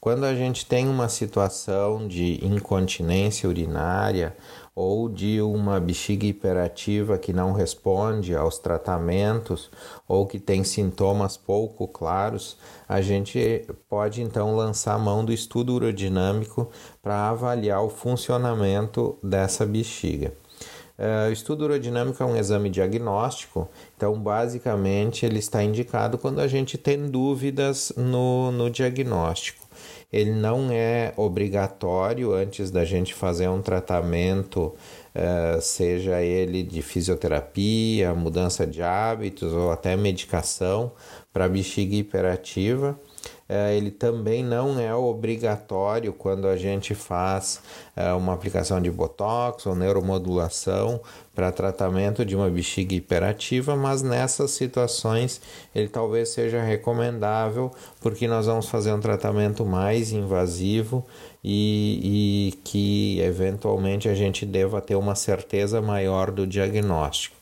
Quando 0.03 0.25
a 0.25 0.35
gente 0.35 0.67
tem 0.67 0.89
uma 0.89 1.09
situação 1.09 2.09
de 2.09 2.45
incontinência 2.45 3.49
urinária 3.49 4.37
ou 4.75 5.09
de 5.09 5.41
uma 5.41 5.79
bexiga 5.79 6.27
hiperativa 6.27 7.17
que 7.17 7.33
não 7.33 7.53
responde 7.53 8.35
aos 8.35 8.59
tratamentos 8.59 9.71
ou 10.09 10.27
que 10.27 10.41
tem 10.41 10.65
sintomas 10.65 11.37
pouco 11.37 11.87
claros, 11.87 12.59
a 12.89 13.01
gente 13.01 13.65
pode 13.89 14.21
então 14.21 14.57
lançar 14.57 14.95
a 14.95 14.99
mão 14.99 15.25
do 15.25 15.33
estudo 15.33 15.73
urodinâmico 15.73 16.69
para 17.01 17.29
avaliar 17.29 17.85
o 17.85 17.89
funcionamento 17.89 19.17
dessa 19.23 19.65
bexiga. 19.65 20.35
Uh, 20.99 21.29
o 21.29 21.33
estudo 21.33 21.63
urodinâmico 21.63 22.21
é 22.21 22.27
um 22.27 22.37
exame 22.37 22.69
diagnóstico, 22.69 23.69
então 23.97 24.21
basicamente 24.21 25.25
ele 25.25 25.39
está 25.39 25.63
indicado 25.63 26.19
quando 26.19 26.41
a 26.41 26.49
gente 26.49 26.77
tem 26.77 27.07
dúvidas 27.07 27.93
no, 27.97 28.51
no 28.51 28.69
diagnóstico 28.69 29.62
ele 30.13 30.33
não 30.33 30.71
é 30.71 31.15
obrigatório 31.17 32.35
antes 32.35 32.71
da 32.71 32.85
gente 32.85 33.15
fazer 33.15 33.49
um 33.49 33.63
tratamento, 33.63 34.75
uh, 35.15 35.61
seja 35.61 36.21
ele 36.21 36.63
de 36.63 36.83
fisioterapia, 36.83 38.15
mudança 38.15 38.67
de 38.67 38.83
hábitos 38.83 39.55
ou 39.55 39.73
até 39.73 39.97
medicação 39.97 40.93
para 41.33 41.49
bexiga 41.49 41.95
hiperativa. 41.97 42.99
Uh, 43.49 43.71
ele 43.75 43.91
também 43.91 44.45
não 44.45 44.79
é 44.79 44.95
obrigatório 44.95 46.13
quando 46.13 46.47
a 46.47 46.59
gente 46.59 46.95
faz 46.95 47.63
uh, 47.97 48.17
uma 48.17 48.35
aplicação 48.35 48.83
de 48.83 48.91
botox 48.91 49.65
ou 49.65 49.75
neuromodulação 49.75 51.01
para 51.35 51.51
tratamento 51.51 52.25
de 52.25 52.37
uma 52.37 52.51
bexiga 52.51 52.95
hiperativa, 52.95 53.75
mas 53.75 54.03
nessas 54.03 54.51
situações 54.51 55.41
ele 55.75 55.89
talvez 55.89 56.29
seja 56.29 56.63
recomendável 56.63 57.71
porque 58.01 58.29
nós 58.29 58.47
vamos 58.47 58.69
fazer 58.69 58.93
um 58.93 59.01
tratamento 59.01 59.65
mais 59.65 60.13
invasivo 60.13 61.07
e, 61.43 62.53
e 62.53 62.57
que 62.63 63.21
eventualmente 63.21 64.09
a 64.09 64.15
gente 64.15 64.45
deva 64.45 64.81
ter 64.81 64.95
uma 64.95 65.15
certeza 65.15 65.81
maior 65.81 66.31
do 66.31 66.47
diagnóstico. 66.47 67.37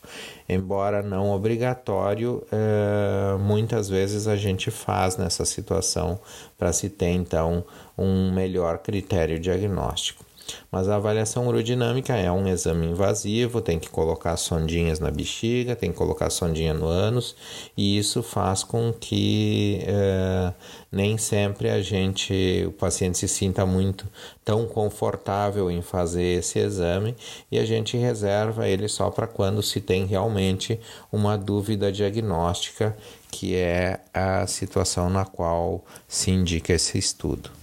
Embora 0.48 1.02
não 1.02 1.30
obrigatório, 1.30 2.42
é, 2.50 3.36
muitas 3.38 3.88
vezes 3.88 4.26
a 4.26 4.36
gente 4.36 4.70
faz 4.70 5.16
nessa 5.16 5.44
situação 5.44 6.18
para 6.58 6.72
se 6.72 6.88
ter 6.88 7.10
então 7.10 7.64
um 7.96 8.32
melhor 8.32 8.78
critério 8.78 9.38
diagnóstico. 9.38 10.29
Mas 10.70 10.88
a 10.88 10.96
avaliação 10.96 11.46
urodinâmica 11.46 12.14
é 12.16 12.30
um 12.30 12.46
exame 12.46 12.86
invasivo, 12.86 13.60
tem 13.60 13.78
que 13.78 13.90
colocar 13.90 14.36
sondinhas 14.36 15.00
na 15.00 15.10
bexiga, 15.10 15.76
tem 15.76 15.90
que 15.90 15.98
colocar 15.98 16.30
sondinha 16.30 16.74
no 16.74 16.86
ânus, 16.86 17.34
e 17.76 17.98
isso 17.98 18.22
faz 18.22 18.62
com 18.62 18.92
que 18.92 19.80
é, 19.86 20.52
nem 20.90 21.16
sempre 21.18 21.70
a 21.70 21.80
gente, 21.82 22.64
o 22.66 22.72
paciente 22.72 23.18
se 23.18 23.28
sinta 23.28 23.64
muito 23.64 24.06
tão 24.44 24.66
confortável 24.66 25.70
em 25.70 25.82
fazer 25.82 26.38
esse 26.38 26.58
exame 26.58 27.14
e 27.50 27.58
a 27.58 27.64
gente 27.64 27.96
reserva 27.96 28.68
ele 28.68 28.88
só 28.88 29.10
para 29.10 29.26
quando 29.26 29.62
se 29.62 29.80
tem 29.80 30.06
realmente 30.06 30.80
uma 31.12 31.36
dúvida 31.36 31.92
diagnóstica, 31.92 32.96
que 33.30 33.54
é 33.54 34.00
a 34.12 34.46
situação 34.46 35.08
na 35.08 35.24
qual 35.24 35.84
se 36.08 36.30
indica 36.30 36.72
esse 36.72 36.98
estudo. 36.98 37.59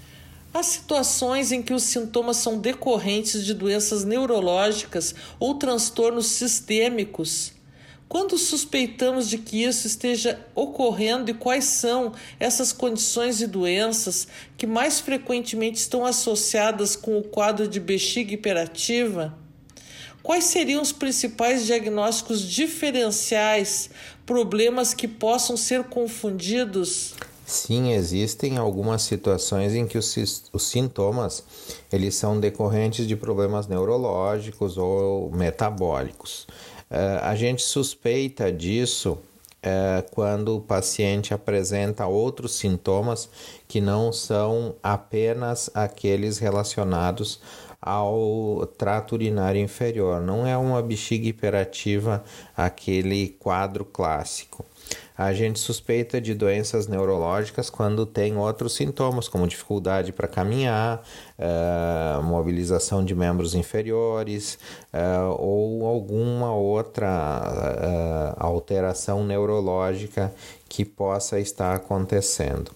Há 0.53 0.63
situações 0.63 1.51
em 1.51 1.61
que 1.61 1.73
os 1.73 1.83
sintomas 1.83 2.37
são 2.37 2.57
decorrentes 2.57 3.45
de 3.45 3.53
doenças 3.53 4.03
neurológicas 4.03 5.13
ou 5.39 5.55
transtornos 5.55 6.27
sistêmicos. 6.27 7.53
Quando 8.09 8.37
suspeitamos 8.37 9.27
de 9.27 9.37
que 9.37 9.63
isso 9.63 9.85
esteja 9.85 10.39
ocorrendo 10.55 11.29
e 11.29 11.33
quais 11.33 11.65
são 11.65 12.13
essas 12.39 12.71
condições 12.71 13.41
e 13.41 13.47
doenças 13.47 14.27
que 14.57 14.65
mais 14.65 15.01
frequentemente 15.01 15.77
estão 15.79 16.05
associadas 16.05 16.95
com 16.95 17.17
o 17.17 17.23
quadro 17.23 17.67
de 17.67 17.81
bexiga 17.81 18.33
hiperativa? 18.33 19.37
Quais 20.23 20.45
seriam 20.45 20.81
os 20.81 20.93
principais 20.93 21.65
diagnósticos 21.65 22.41
diferenciais, 22.41 23.89
problemas 24.25 24.93
que 24.93 25.07
possam 25.07 25.57
ser 25.57 25.83
confundidos? 25.83 27.13
Sim, 27.47 27.93
existem 27.93 28.57
algumas 28.57 29.03
situações 29.03 29.73
em 29.73 29.87
que 29.87 29.97
os, 29.97 30.49
os 30.51 30.63
sintomas 30.63 31.45
eles 31.89 32.13
são 32.13 32.37
decorrentes 32.37 33.07
de 33.07 33.15
problemas 33.15 33.67
neurológicos 33.67 34.77
ou 34.77 35.31
metabólicos. 35.31 36.45
Uh, 36.91 37.23
a 37.23 37.35
gente 37.37 37.61
suspeita 37.61 38.51
disso 38.51 39.11
uh, 39.13 40.11
quando 40.11 40.57
o 40.57 40.61
paciente 40.61 41.33
apresenta 41.33 42.05
outros 42.05 42.53
sintomas 42.55 43.29
que 43.65 43.79
não 43.79 44.11
são 44.11 44.75
apenas 44.83 45.69
aqueles 45.73 46.39
relacionados 46.39 47.39
ao 47.81 48.67
trato 48.77 49.13
urinário 49.13 49.61
inferior. 49.61 50.19
Não 50.21 50.45
é 50.45 50.57
uma 50.57 50.81
bexiga 50.81 51.29
hiperativa, 51.29 52.21
aquele 52.57 53.29
quadro 53.39 53.85
clássico. 53.85 54.65
A 55.17 55.33
gente 55.33 55.59
suspeita 55.59 56.21
de 56.21 56.35
doenças 56.35 56.87
neurológicas 56.87 57.71
quando 57.71 58.05
tem 58.05 58.37
outros 58.37 58.75
sintomas, 58.75 59.27
como 59.27 59.47
dificuldade 59.47 60.13
para 60.13 60.27
caminhar, 60.27 61.01
uh, 61.39 62.21
mobilização 62.21 63.03
de 63.03 63.15
membros 63.15 63.55
inferiores 63.55 64.59
uh, 64.93 65.35
ou 65.39 65.87
alguma 65.87 66.53
outra 66.53 67.07
uh, 67.09 68.35
alteração 68.37 69.25
neurológica 69.25 70.31
que 70.69 70.85
possa 70.85 71.39
estar 71.39 71.75
acontecendo. 71.75 72.71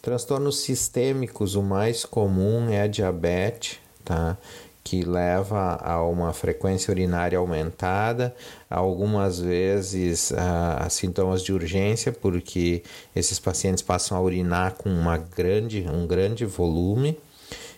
Transtornos 0.00 0.60
sistêmicos, 0.60 1.54
o 1.56 1.62
mais 1.62 2.06
comum 2.06 2.70
é 2.70 2.82
a 2.82 2.86
diabetes, 2.86 3.78
tá? 4.02 4.38
Que 4.84 5.04
leva 5.04 5.76
a 5.80 6.02
uma 6.02 6.32
frequência 6.32 6.90
urinária 6.90 7.38
aumentada, 7.38 8.34
algumas 8.68 9.38
vezes 9.38 10.32
a, 10.32 10.84
a, 10.84 10.90
sintomas 10.90 11.42
de 11.42 11.52
urgência, 11.52 12.12
porque 12.12 12.82
esses 13.14 13.38
pacientes 13.38 13.82
passam 13.82 14.16
a 14.16 14.20
urinar 14.20 14.74
com 14.74 14.90
uma 14.90 15.16
grande, 15.16 15.86
um 15.88 16.06
grande 16.06 16.44
volume. 16.44 17.18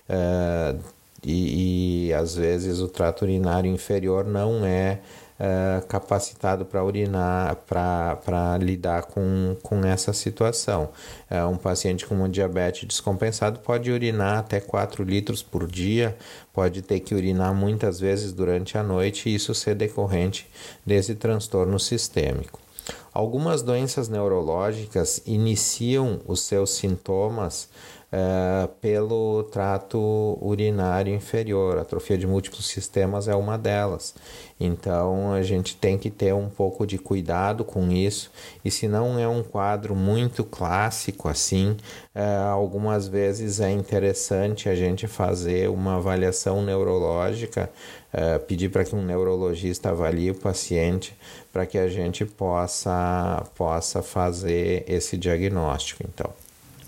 Uh, 0.08 0.78
e, 1.22 2.08
e 2.08 2.12
às 2.14 2.34
vezes 2.36 2.80
o 2.80 2.88
trato 2.88 3.22
urinário 3.22 3.70
inferior 3.70 4.24
não 4.24 4.64
é 4.64 5.00
uh, 5.44 5.86
capacitado 5.86 6.64
para 6.64 6.82
urinar, 6.82 7.56
para 7.66 8.58
lidar 8.58 9.02
com, 9.04 9.56
com 9.62 9.84
essa 9.84 10.12
situação. 10.12 10.90
Uh, 11.30 11.48
um 11.48 11.56
paciente 11.56 12.06
com 12.06 12.14
uma 12.14 12.28
diabetes 12.28 12.88
descompensado 12.88 13.58
pode 13.60 13.90
urinar 13.90 14.38
até 14.38 14.60
4 14.60 15.04
litros 15.04 15.42
por 15.42 15.66
dia, 15.66 16.16
pode 16.52 16.82
ter 16.82 17.00
que 17.00 17.14
urinar 17.14 17.54
muitas 17.54 18.00
vezes 18.00 18.32
durante 18.32 18.78
a 18.78 18.82
noite 18.82 19.28
e 19.28 19.34
isso 19.34 19.54
ser 19.54 19.74
decorrente 19.74 20.48
desse 20.84 21.14
transtorno 21.14 21.78
sistêmico. 21.78 22.64
Algumas 23.12 23.62
doenças 23.62 24.08
neurológicas 24.08 25.22
iniciam 25.24 26.20
os 26.26 26.42
seus 26.42 26.70
sintomas 26.70 27.68
uh, 28.14 28.68
pelo 28.80 29.42
trato 29.44 30.38
urinário 30.40 31.12
inferior. 31.12 31.78
A 31.78 31.82
atrofia 31.82 32.16
de 32.16 32.26
múltiplos 32.26 32.66
sistemas 32.66 33.26
é 33.26 33.34
uma 33.34 33.58
delas. 33.58 34.14
Então 34.58 35.32
a 35.32 35.42
gente 35.42 35.76
tem 35.76 35.98
que 35.98 36.08
ter 36.10 36.32
um 36.32 36.48
pouco 36.48 36.86
de 36.86 36.96
cuidado 36.96 37.64
com 37.64 37.90
isso. 37.90 38.30
E 38.64 38.70
se 38.70 38.86
não 38.86 39.18
é 39.18 39.26
um 39.26 39.42
quadro 39.42 39.96
muito 39.96 40.44
clássico 40.44 41.28
assim, 41.28 41.76
uh, 42.14 42.50
algumas 42.52 43.08
vezes 43.08 43.58
é 43.60 43.70
interessante 43.70 44.68
a 44.68 44.74
gente 44.74 45.08
fazer 45.08 45.68
uma 45.68 45.96
avaliação 45.96 46.62
neurológica, 46.62 47.68
uh, 48.12 48.38
pedir 48.46 48.70
para 48.70 48.84
que 48.84 48.94
um 48.94 49.02
neurologista 49.02 49.90
avalie 49.90 50.30
o 50.30 50.34
paciente 50.34 51.16
para 51.52 51.66
que 51.66 51.78
a 51.78 51.88
gente 51.88 52.24
possa, 52.24 53.44
possa 53.56 54.02
fazer 54.02 54.84
esse 54.88 55.16
diagnóstico. 55.16 56.04
Então. 56.08 56.43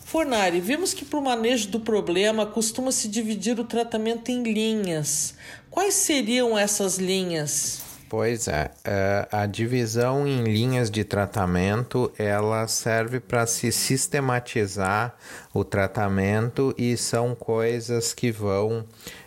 Fornari, 0.07 0.61
vimos 0.61 0.95
que 0.95 1.05
para 1.05 1.19
o 1.19 1.23
manejo 1.23 1.69
do 1.69 1.81
problema 1.81 2.47
costuma-se 2.47 3.09
dividir 3.09 3.59
o 3.59 3.65
tratamento 3.65 4.31
em 4.31 4.41
linhas. 4.45 5.35
Quais 5.69 5.95
seriam 5.95 6.57
essas 6.57 6.97
linhas? 6.97 7.83
Pois 8.09 8.47
é, 8.47 8.71
é 8.85 9.27
a 9.33 9.47
divisão 9.47 10.25
em 10.25 10.45
linhas 10.45 10.93
de 10.93 11.03
tratamento 11.03 12.13
ela 12.17 12.69
serve 12.69 13.19
para 13.19 13.49
se 13.49 13.73
sistematizar 13.73 15.17
o 15.53 15.65
tratamento 15.65 16.73
e 16.79 16.97
são 16.97 17.35
coisas 17.35 18.15
que 18.15 18.31
vão 18.31 18.87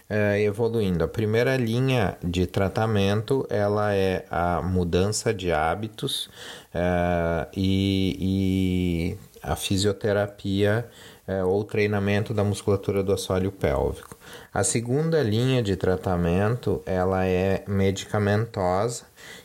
é, 0.10 0.42
evoluindo. 0.42 1.04
A 1.04 1.10
primeira 1.10 1.58
linha 1.58 2.18
de 2.24 2.48
tratamento 2.48 3.46
ela 3.50 3.94
é 3.94 4.26
a 4.32 4.62
mudança 4.62 5.34
de 5.34 5.52
hábitos 5.52 6.30
é, 6.74 7.48
e, 7.54 9.18
e 9.18 9.29
a 9.42 9.56
fisioterapia 9.56 10.90
é, 11.28 11.44
ou 11.44 11.64
treinamento 11.64 12.34
da 12.34 12.44
musculatura 12.44 13.04
do 13.04 13.14
assoalho 13.14 13.52
pélvico. 13.52 14.18
A 14.54 14.64
segunda 14.64 15.22
linha 15.22 15.62
de 15.62 15.76
tratamento 15.76 16.82
ela 16.86 17.26
é 17.26 17.64
medicamentosa 17.68 19.04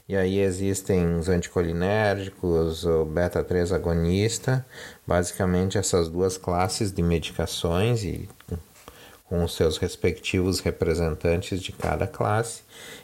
e 0.09 0.17
aí 0.17 0.39
existem 0.39 1.17
os 1.17 1.29
anticolinérgicos, 1.29 2.85
o 2.85 3.05
beta-3 3.05 3.73
agonista, 3.73 4.65
basicamente 5.07 5.77
essas 5.79 6.09
duas 6.09 6.37
classes 6.37 6.93
de 6.93 7.03
medicações 7.03 8.03
e 8.03 8.29
com 9.25 9.43
os 9.43 9.55
seus 9.55 9.79
respectivos 9.79 10.61
representantes 10.61 11.61
de 11.61 11.73
cada 11.73 12.07
classe. 12.07 12.63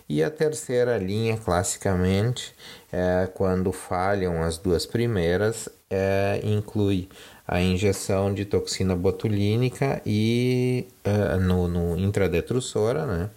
E 0.08 0.22
a 0.22 0.30
terceira 0.30 0.96
linha, 0.98 1.36
classicamente, 1.36 2.54
é, 2.92 3.28
quando 3.34 3.72
falham 3.72 4.42
as 4.42 4.58
duas 4.58 4.84
primeiras, 4.86 5.68
é, 5.90 6.40
inclui 6.44 7.08
a 7.46 7.60
injeção 7.60 8.32
de 8.32 8.44
toxina 8.44 8.94
botulínica 8.94 10.00
e 10.06 10.86
é, 11.02 11.36
no, 11.36 11.66
no 11.66 11.98
intradetrusora, 11.98 13.04
né? 13.06 13.30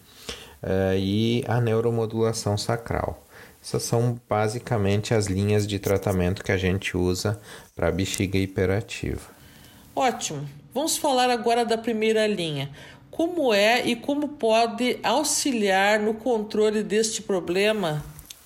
É, 0.62 0.96
e 0.98 1.44
a 1.48 1.60
neuromodulação 1.60 2.58
sacral. 2.58 3.26
Essas 3.62 3.84
são 3.84 4.20
basicamente 4.30 5.14
as 5.14 5.26
linhas 5.26 5.66
de 5.66 5.80
tratamento 5.80 6.44
que 6.44 6.52
a 6.52 6.58
gente 6.58 6.96
usa 6.96 7.40
para 7.76 7.92
bexiga 7.92 8.38
hiperativa. 8.38 9.22
Ótimo. 9.96 10.48
Vamos 10.74 10.98
falar 10.98 11.30
agora 11.30 11.66
da 11.66 11.78
primeira 11.78 12.28
linha. 12.28 12.70
Como 13.10 13.54
é 13.54 13.86
e 13.86 13.96
como 13.96 14.30
pode 14.30 15.00
auxiliar 15.04 16.00
no 16.00 16.16
controle 16.16 16.84
deste 16.84 17.22
problema? 17.22 18.04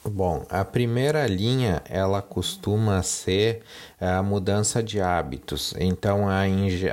Bom, 0.10 0.46
a 0.50 0.64
primeira 0.64 1.28
linha 1.28 1.82
ela 1.90 2.22
costuma 2.22 3.04
ser 3.04 3.62
eh, 4.00 4.08
a 4.08 4.24
mudança 4.24 4.82
de 4.82 5.02
hábitos. 5.02 5.74
Então 5.78 6.30
a, 6.30 6.44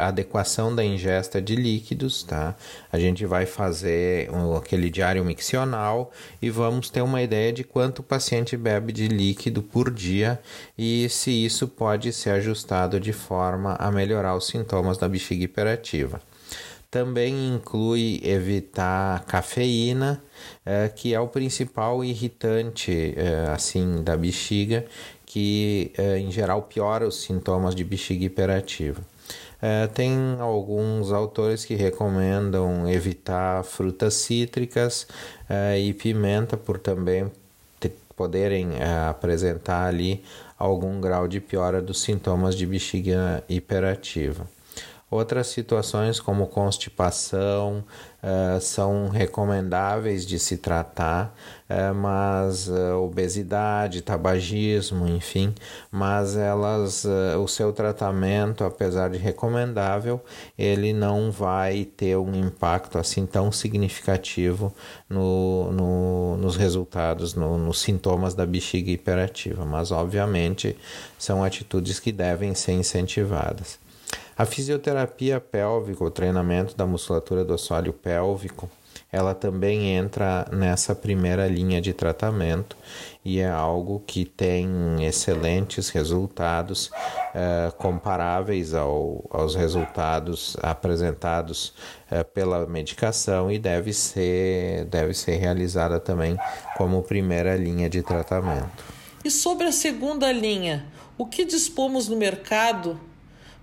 adequação 0.05 0.75
da 0.75 0.85
ingesta 0.85 1.41
de 1.41 1.55
líquidos, 1.55 2.25
tá? 2.25 2.57
A 2.91 2.99
gente 2.99 3.25
vai 3.25 3.47
fazer 3.47 4.29
um, 4.33 4.57
aquele 4.57 4.91
diário 4.91 5.25
miccional 5.25 6.11
e 6.43 6.51
vamos 6.51 6.91
ter 6.91 7.03
uma 7.03 7.23
ideia 7.23 7.53
de 7.53 7.63
quanto 7.63 8.01
o 8.01 8.03
paciente 8.03 8.57
bebe 8.57 8.93
de 8.93 9.07
líquido 9.07 9.63
por 9.63 9.93
dia 9.93 10.41
e 10.77 11.09
se 11.09 11.31
isso 11.31 11.69
pode 11.69 12.13
ser 12.13 12.31
ajustado 12.31 12.99
de 12.99 13.13
forma 13.13 13.77
a 13.79 13.93
melhorar 13.93 14.35
os 14.35 14.49
sintomas 14.49 14.99
da 14.99 15.09
bexiga 15.09 15.45
hiperativa. 15.45 16.21
Também 16.95 17.49
inclui 17.49 18.21
evitar 18.23 19.25
cafeína, 19.25 20.23
é, 20.65 20.89
que 20.89 21.13
é 21.13 21.19
o 21.19 21.27
principal 21.27 22.05
irritante 22.05 23.13
é, 23.17 23.51
assim 23.51 24.01
da 24.01 24.17
bexiga, 24.17 24.87
que 25.27 25.91
é, 25.99 26.19
em 26.19 26.31
geral 26.31 26.63
piora 26.63 27.05
os 27.09 27.21
sintomas 27.21 27.75
de 27.75 27.83
bexiga 27.83 28.25
hiperativa. 28.25 29.03
Tem 29.95 30.37
alguns 30.39 31.11
autores 31.11 31.65
que 31.65 31.75
recomendam 31.75 32.87
evitar 32.89 33.65
frutas 33.65 34.13
cítricas 34.13 35.07
e 35.81 35.95
pimenta 35.95 36.55
por 36.55 36.79
também 36.79 37.33
poderem 38.15 38.73
apresentar 39.09 39.87
ali 39.87 40.23
algum 40.59 41.01
grau 41.01 41.27
de 41.27 41.41
piora 41.41 41.81
dos 41.81 42.03
sintomas 42.03 42.55
de 42.55 42.67
bexiga 42.67 43.43
hiperativa. 43.49 44.47
Outras 45.15 45.47
situações 45.47 46.19
como 46.19 46.49
constipação 46.49 47.85
uh, 48.21 48.61
são 48.61 49.09
recomendáveis 49.09 50.27
de 50.27 50.41
se 50.41 50.57
tratar, 50.57 51.33
uh, 51.71 51.95
mas 51.95 52.67
uh, 52.67 52.97
obesidade, 53.01 54.03
tabagismo, 54.03 55.07
enfim, 55.07 55.55
mas 55.89 56.37
elas, 56.37 57.07
o 57.41 57.47
seu 57.47 57.73
tratamento, 57.73 58.65
apesar 58.65 59.09
de 59.09 59.17
recomendável, 59.17 60.21
ele 60.59 60.93
não 60.93 61.31
vai 61.31 61.85
ter 61.85 62.17
um 62.17 62.35
impacto 62.35 62.99
assim 62.99 63.25
tão 63.25 63.53
significativo 63.53 64.75
no, 65.09 65.71
no, 65.71 66.37
nos 66.39 66.57
resultados, 66.57 67.37
no, 67.37 67.57
nos 67.57 67.81
sintomas 67.81 68.35
da 68.35 68.45
bexiga 68.45 68.91
hiperativa, 68.91 69.65
mas 69.65 69.93
obviamente 69.93 70.77
são 71.17 71.45
atitudes 71.45 72.01
que 72.01 72.11
devem 72.11 72.53
ser 72.53 72.73
incentivadas. 72.73 73.84
A 74.37 74.45
fisioterapia 74.45 75.39
pélvica, 75.39 76.03
o 76.03 76.11
treinamento 76.11 76.77
da 76.77 76.85
musculatura 76.85 77.45
do 77.45 77.55
assoalho 77.55 77.93
pélvico, 77.93 78.69
ela 79.13 79.33
também 79.33 79.91
entra 79.91 80.45
nessa 80.51 80.93
primeira 80.93 81.47
linha 81.47 81.81
de 81.81 81.93
tratamento 81.93 82.77
e 83.25 83.39
é 83.39 83.49
algo 83.49 84.03
que 84.05 84.25
tem 84.25 85.05
excelentes 85.05 85.89
resultados 85.89 86.91
eh, 87.33 87.73
comparáveis 87.79 88.75
ao, 88.75 89.25
aos 89.31 89.55
resultados 89.55 90.57
apresentados 90.61 91.75
eh, 92.11 92.25
pela 92.25 92.67
medicação 92.67 93.53
e 93.53 93.59
deve 93.59 93.93
ser, 93.93 94.85
deve 94.87 95.15
ser 95.15 95.37
realizada 95.37 96.01
também 96.01 96.37
como 96.77 97.01
primeira 97.03 97.57
linha 97.57 97.89
de 97.89 98.03
tratamento. 98.03 98.85
E 99.25 99.31
sobre 99.31 99.67
a 99.67 99.73
segunda 99.73 100.31
linha, 100.33 100.87
o 101.17 101.25
que 101.25 101.45
dispomos 101.45 102.09
no 102.09 102.17
mercado 102.17 102.99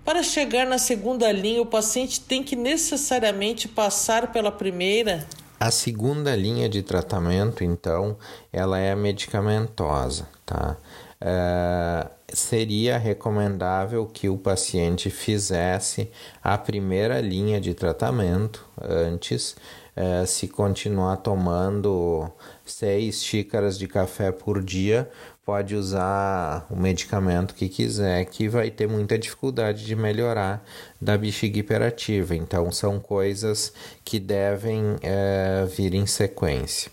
para 0.03 0.23
chegar 0.23 0.65
na 0.65 0.77
segunda 0.77 1.31
linha, 1.31 1.61
o 1.61 1.65
paciente 1.65 2.19
tem 2.19 2.43
que 2.43 2.55
necessariamente 2.55 3.67
passar 3.67 4.31
pela 4.31 4.51
primeira? 4.51 5.25
A 5.59 5.69
segunda 5.69 6.35
linha 6.35 6.67
de 6.67 6.81
tratamento, 6.81 7.63
então, 7.63 8.17
ela 8.51 8.79
é 8.79 8.95
medicamentosa, 8.95 10.27
tá? 10.45 10.75
Uh, 11.21 12.09
seria 12.33 12.97
recomendável 12.97 14.07
que 14.07 14.27
o 14.27 14.39
paciente 14.39 15.11
fizesse 15.11 16.09
a 16.43 16.57
primeira 16.57 17.21
linha 17.21 17.61
de 17.61 17.75
tratamento 17.75 18.65
antes, 18.81 19.55
uh, 19.95 20.25
se 20.25 20.47
continuar 20.47 21.17
tomando 21.17 22.27
seis 22.65 23.23
xícaras 23.23 23.77
de 23.77 23.87
café 23.87 24.31
por 24.31 24.63
dia, 24.63 25.07
pode 25.51 25.75
usar 25.75 26.65
o 26.69 26.77
medicamento 26.77 27.53
que 27.53 27.67
quiser, 27.67 28.23
que 28.23 28.47
vai 28.47 28.71
ter 28.71 28.87
muita 28.87 29.19
dificuldade 29.19 29.85
de 29.85 29.97
melhorar 29.97 30.65
da 31.01 31.17
bexiga 31.17 31.59
hiperativa. 31.59 32.33
Então, 32.33 32.71
são 32.71 33.01
coisas 33.01 33.73
que 34.05 34.17
devem 34.17 34.95
é, 35.01 35.65
vir 35.65 35.93
em 35.93 36.05
sequência. 36.05 36.89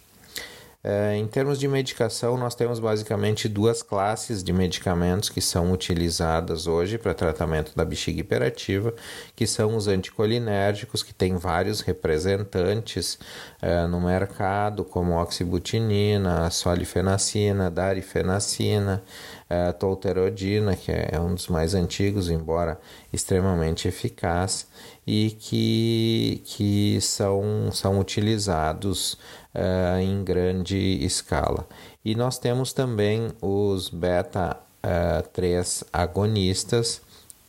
É, 0.84 1.16
em 1.16 1.26
termos 1.26 1.58
de 1.58 1.66
medicação, 1.66 2.36
nós 2.36 2.54
temos 2.54 2.78
basicamente 2.78 3.48
duas 3.48 3.82
classes 3.82 4.44
de 4.44 4.52
medicamentos 4.52 5.28
que 5.28 5.40
são 5.40 5.72
utilizadas 5.72 6.68
hoje 6.68 6.96
para 6.96 7.12
tratamento 7.12 7.74
da 7.74 7.84
bexiga 7.84 8.20
hiperativa, 8.20 8.94
que 9.34 9.44
são 9.44 9.74
os 9.74 9.88
anticolinérgicos, 9.88 11.02
que 11.02 11.12
tem 11.12 11.36
vários 11.36 11.80
representantes 11.80 13.18
é, 13.60 13.88
no 13.88 14.00
mercado, 14.00 14.84
como 14.84 15.20
oxibutinina, 15.20 16.48
solifenacina, 16.48 17.68
darifenacina, 17.68 19.02
é, 19.50 19.72
tolterodina, 19.72 20.76
que 20.76 20.92
é 20.92 21.18
um 21.18 21.34
dos 21.34 21.48
mais 21.48 21.74
antigos, 21.74 22.30
embora 22.30 22.78
extremamente 23.12 23.88
eficaz, 23.88 24.68
e 25.04 25.30
que, 25.40 26.42
que 26.44 27.00
são, 27.00 27.70
são 27.72 27.98
utilizados 27.98 29.18
uh, 29.54 30.00
em 30.00 30.22
grande 30.24 30.76
escala. 31.04 31.66
E 32.04 32.14
nós 32.14 32.38
temos 32.38 32.72
também 32.72 33.28
os 33.40 33.88
beta 33.88 34.56
uh, 34.82 35.28
3 35.30 35.84
agonistas, 35.92 37.00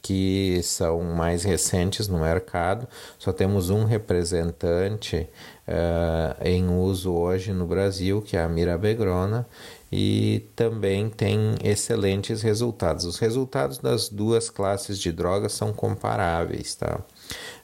que 0.02 0.62
são 0.64 1.02
mais 1.04 1.44
recentes 1.44 2.08
no 2.08 2.20
mercado. 2.20 2.88
Só 3.18 3.32
temos 3.32 3.70
um 3.70 3.84
representante 3.84 5.28
uh, 5.68 6.44
em 6.44 6.68
uso 6.70 7.14
hoje 7.14 7.54
no 7.54 7.66
Brasil, 7.66 8.22
que 8.22 8.38
é 8.38 8.42
a 8.42 8.50
mirabegrona, 8.50 9.46
e 9.92 10.48
também 10.56 11.10
tem 11.10 11.56
excelentes 11.64 12.42
resultados. 12.42 13.06
Os 13.06 13.20
resultados 13.20 13.78
das 13.78 14.10
duas 14.10 14.50
classes 14.50 14.98
de 15.00 15.12
drogas 15.12 15.54
são 15.54 15.74
comparáveis, 15.74 16.76
tá? 16.76 17.02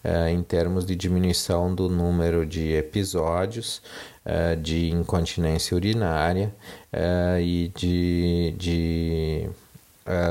Uh, 0.03 0.27
em 0.29 0.43
termos 0.43 0.85
de 0.85 0.95
diminuição 0.95 1.73
do 1.73 1.89
número 1.89 2.45
de 2.45 2.73
episódios 2.73 3.81
uh, 4.23 4.55
de 4.55 4.91
incontinência 4.91 5.75
urinária 5.75 6.53
uh, 6.93 7.39
e 7.39 7.71
de, 7.75 8.53
de 8.55 9.49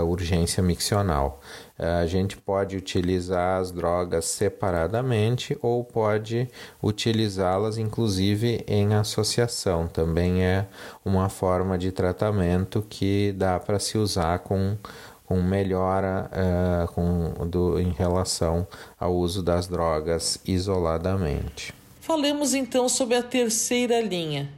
urgência 0.06 0.62
miccional. 0.62 1.40
A 1.76 2.06
gente 2.06 2.36
pode 2.36 2.76
utilizar 2.76 3.60
as 3.60 3.72
drogas 3.72 4.26
separadamente 4.26 5.58
ou 5.60 5.82
pode 5.82 6.48
utilizá-las 6.80 7.76
inclusive 7.76 8.64
em 8.68 8.94
associação. 8.94 9.88
Também 9.88 10.44
é 10.44 10.68
uma 11.04 11.28
forma 11.28 11.76
de 11.76 11.90
tratamento 11.90 12.86
que 12.88 13.34
dá 13.36 13.58
para 13.58 13.80
se 13.80 13.98
usar 13.98 14.38
com 14.38 14.76
com 15.24 15.42
melhora 15.42 16.30
uh, 16.30 16.92
com, 16.92 17.46
do, 17.48 17.80
em 17.80 17.90
relação 17.90 18.66
ao 18.98 19.14
uso 19.14 19.42
das 19.42 19.66
drogas 19.66 20.38
isoladamente. 20.46 21.72
Falemos 22.00 22.52
então 22.52 22.88
sobre 22.88 23.16
a 23.16 23.22
terceira 23.22 24.00
linha. 24.00 24.50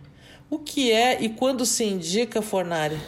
O 0.51 0.59
que 0.59 0.93
é 0.93 1.23
e 1.23 1.29
quando 1.29 1.65
se 1.65 1.85
indica 1.85 2.43
Fornari? 2.43 2.99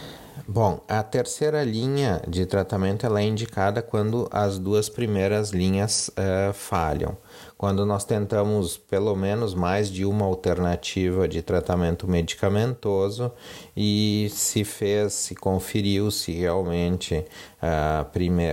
Bom, 0.47 0.81
a 0.89 1.03
terceira 1.03 1.65
linha 1.65 2.23
de 2.29 2.47
tratamento 2.47 3.05
ela 3.05 3.21
é 3.21 3.25
indicada 3.25 3.83
quando 3.83 4.29
as 4.31 4.59
duas 4.59 4.89
primeiras 4.89 5.51
linhas 5.51 6.09
uh, 6.11 6.53
falham. 6.53 7.17
Quando 7.57 7.85
nós 7.85 8.05
tentamos 8.05 8.77
pelo 8.77 9.17
menos 9.17 9.53
mais 9.53 9.91
de 9.91 10.05
uma 10.05 10.25
alternativa 10.25 11.27
de 11.27 11.43
tratamento 11.43 12.07
medicamentoso 12.07 13.33
e 13.77 14.29
se 14.31 14.65
fez, 14.65 15.13
se 15.13 15.35
conferiu 15.35 16.11
se 16.11 16.33
realmente 16.33 17.17
uh, 17.17 18.05
prime 18.13 18.45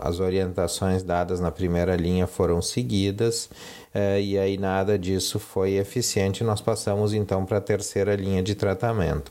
as 0.00 0.20
orientações 0.20 1.02
dadas 1.02 1.40
na 1.40 1.50
primeira 1.50 1.94
linha 1.94 2.26
foram 2.26 2.62
seguidas 2.62 3.50
uh, 3.94 4.18
e 4.18 4.38
aí 4.38 4.56
nada 4.56 4.98
disso 4.98 5.38
foi 5.38 5.74
eficiente, 5.74 6.42
nós 6.42 6.60
passamos 6.60 7.12
então 7.12 7.44
para 7.44 7.58
a 7.58 7.60
terceira 7.60 8.16
linha 8.16 8.42
de 8.42 8.54
tratamento. 8.54 9.30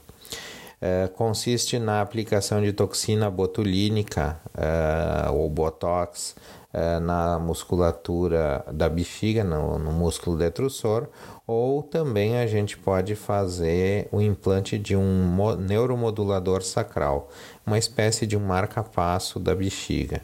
Uh, 0.84 1.08
consiste 1.14 1.80
na 1.80 2.02
aplicação 2.02 2.62
de 2.62 2.74
toxina 2.74 3.32
botulínica 3.32 4.38
ou 5.34 5.50
botox 5.50 6.36
eh, 6.76 7.00
na 7.00 7.38
musculatura 7.38 8.66
da 8.74 8.90
bexiga, 8.90 9.44
no, 9.44 9.78
no 9.78 9.92
músculo 9.92 10.36
detrusor, 10.36 11.06
ou 11.46 11.84
também 11.84 12.40
a 12.40 12.48
gente 12.48 12.76
pode 12.80 13.14
fazer 13.14 14.08
o 14.12 14.20
implante 14.20 14.80
de 14.80 14.96
um 14.96 15.56
neuromodulador 15.56 16.64
sacral, 16.64 17.30
uma 17.64 17.78
espécie 17.78 18.26
de 18.26 18.36
um 18.36 18.40
marca-passo 18.40 19.40
da 19.40 19.54
bexiga. 19.54 20.24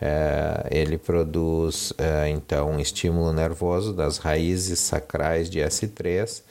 É, 0.00 0.68
ele 0.70 0.96
produz 0.96 1.92
é, 1.98 2.30
então 2.30 2.70
um 2.70 2.80
estímulo 2.80 3.30
nervoso 3.34 3.92
das 3.92 4.16
raízes 4.16 4.78
sacrais 4.78 5.50
de 5.50 5.58
S3 5.58 6.42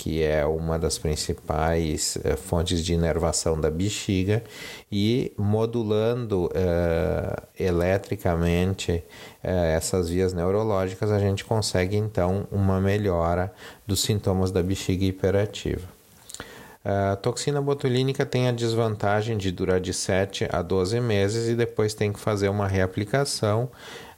que 0.00 0.22
é 0.22 0.46
uma 0.46 0.78
das 0.78 0.96
principais 0.96 2.16
uh, 2.16 2.34
fontes 2.34 2.82
de 2.82 2.94
inervação 2.94 3.60
da 3.60 3.70
bexiga, 3.70 4.42
e 4.90 5.30
modulando 5.36 6.46
uh, 6.46 7.42
eletricamente 7.58 9.04
uh, 9.44 9.46
essas 9.46 10.08
vias 10.08 10.32
neurológicas, 10.32 11.10
a 11.10 11.18
gente 11.18 11.44
consegue 11.44 11.98
então 11.98 12.48
uma 12.50 12.80
melhora 12.80 13.52
dos 13.86 14.00
sintomas 14.00 14.50
da 14.50 14.62
bexiga 14.62 15.04
hiperativa. 15.04 15.86
A 16.82 17.16
toxina 17.16 17.60
botulínica 17.60 18.24
tem 18.24 18.48
a 18.48 18.52
desvantagem 18.52 19.36
de 19.36 19.52
durar 19.52 19.80
de 19.80 19.92
7 19.92 20.48
a 20.50 20.62
12 20.62 20.98
meses 20.98 21.46
e 21.46 21.54
depois 21.54 21.92
tem 21.92 22.10
que 22.10 22.18
fazer 22.18 22.48
uma 22.48 22.66
reaplicação 22.66 23.68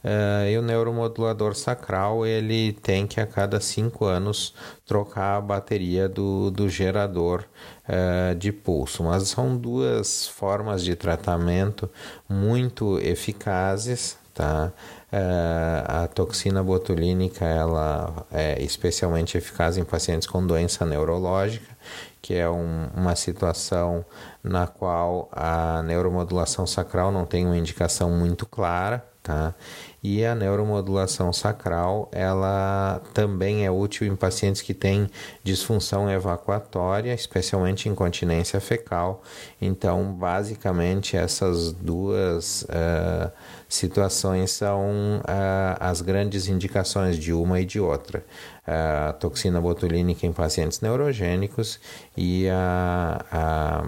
Uh, 0.04 0.48
e 0.48 0.58
o 0.58 0.62
neuromodulador 0.62 1.54
sacral 1.54 2.26
ele 2.26 2.72
tem 2.72 3.06
que 3.06 3.20
a 3.20 3.26
cada 3.26 3.60
cinco 3.60 4.04
anos 4.04 4.52
trocar 4.84 5.36
a 5.36 5.40
bateria 5.40 6.08
do, 6.08 6.50
do 6.50 6.68
gerador 6.68 7.44
uh, 7.88 8.34
de 8.34 8.50
pulso. 8.50 9.04
Mas 9.04 9.28
são 9.28 9.56
duas 9.56 10.26
formas 10.26 10.82
de 10.82 10.96
tratamento 10.96 11.88
muito 12.28 12.98
eficazes, 12.98 14.18
tá? 14.34 14.72
Uh, 15.12 16.02
a 16.02 16.08
toxina 16.08 16.64
botulínica 16.64 17.44
ela 17.44 18.26
é 18.32 18.60
especialmente 18.60 19.38
eficaz 19.38 19.76
em 19.76 19.84
pacientes 19.84 20.26
com 20.26 20.44
doença 20.44 20.84
neurológica, 20.84 21.76
que 22.20 22.34
é 22.34 22.50
um, 22.50 22.88
uma 22.96 23.14
situação 23.14 24.04
na 24.42 24.66
qual 24.66 25.28
a 25.30 25.80
neuromodulação 25.82 26.66
sacral 26.66 27.12
não 27.12 27.24
tem 27.24 27.46
uma 27.46 27.56
indicação 27.56 28.10
muito 28.10 28.46
clara 28.46 29.04
tá? 29.22 29.54
E 30.02 30.24
a 30.24 30.34
neuromodulação 30.34 31.32
sacral, 31.32 32.08
ela 32.10 33.00
também 33.14 33.64
é 33.64 33.70
útil 33.70 34.04
em 34.04 34.16
pacientes 34.16 34.60
que 34.60 34.74
têm 34.74 35.08
disfunção 35.44 36.10
evacuatória, 36.10 37.14
especialmente 37.14 37.88
incontinência 37.88 38.60
fecal. 38.60 39.22
Então, 39.60 40.12
basicamente, 40.12 41.16
essas 41.16 41.72
duas 41.72 42.62
uh, 42.62 43.30
situações 43.68 44.50
são 44.50 45.20
uh, 45.20 45.76
as 45.78 46.00
grandes 46.00 46.48
indicações 46.48 47.16
de 47.16 47.32
uma 47.32 47.60
e 47.60 47.64
de 47.64 47.78
outra. 47.78 48.24
A 48.66 49.12
toxina 49.12 49.60
botulínica 49.60 50.26
em 50.26 50.32
pacientes 50.32 50.80
neurogênicos 50.80 51.78
e 52.16 52.48
a, 52.48 53.24
a 53.30 53.84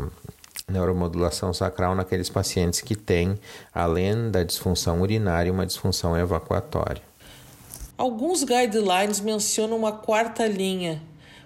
neuromodulação 0.69 1.53
sacral 1.53 1.95
naqueles 1.95 2.29
pacientes 2.29 2.81
que 2.81 2.97
têm, 2.97 3.39
além 3.73 4.31
da 4.31 4.43
disfunção 4.43 5.01
urinária, 5.01 5.53
uma 5.53 5.67
disfunção 5.67 6.17
evacuatória. 6.17 7.03
Alguns 7.97 8.43
guidelines 8.43 9.21
mencionam 9.21 9.77
uma 9.77 9.93
quarta 9.93 10.47
linha. 10.47 11.01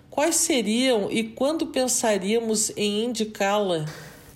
Quais 0.09 0.37
seriam 0.37 1.11
e 1.11 1.23
quando 1.23 1.67
pensaríamos 1.67 2.71
em 2.77 3.05
indicá-la? 3.05 3.85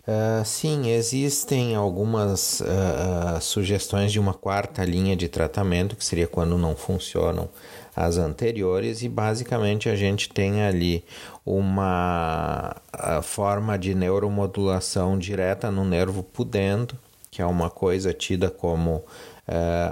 Uh, 0.03 0.45
sim, 0.45 0.91
existem 0.91 1.77
algumas 1.77 2.61
uh, 2.61 3.41
sugestões 3.41 4.11
de 4.13 4.19
uma 4.19 4.35
quarta 4.35 4.85
linha 4.85 5.15
de 5.17 5.29
tratamento, 5.29 5.97
que 5.97 6.05
seria 6.05 6.27
quando 6.27 6.59
não 6.59 6.75
funcionam 6.75 7.49
as 7.95 8.17
anteriores, 8.17 9.03
e 9.03 9.09
basicamente 9.09 9.89
a 9.89 9.97
gente 9.97 10.29
tem 10.29 10.63
ali 10.63 11.05
uma 11.45 12.77
forma 13.23 13.79
de 13.79 13.95
neuromodulação 13.95 15.19
direta 15.19 15.71
no 15.71 15.85
nervo 15.85 16.23
pudendo, 16.23 16.97
que 17.31 17.43
é 17.43 17.47
uma 17.47 17.71
coisa 17.71 18.13
tida 18.13 18.51
como 18.51 18.97
uh, 18.97 19.05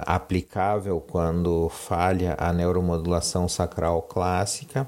aplicável 0.05 0.99
quando 1.01 1.69
falha 1.69 2.35
a 2.37 2.51
neuromodulação 2.53 3.47
sacral 3.47 4.01
clássica 4.01 4.87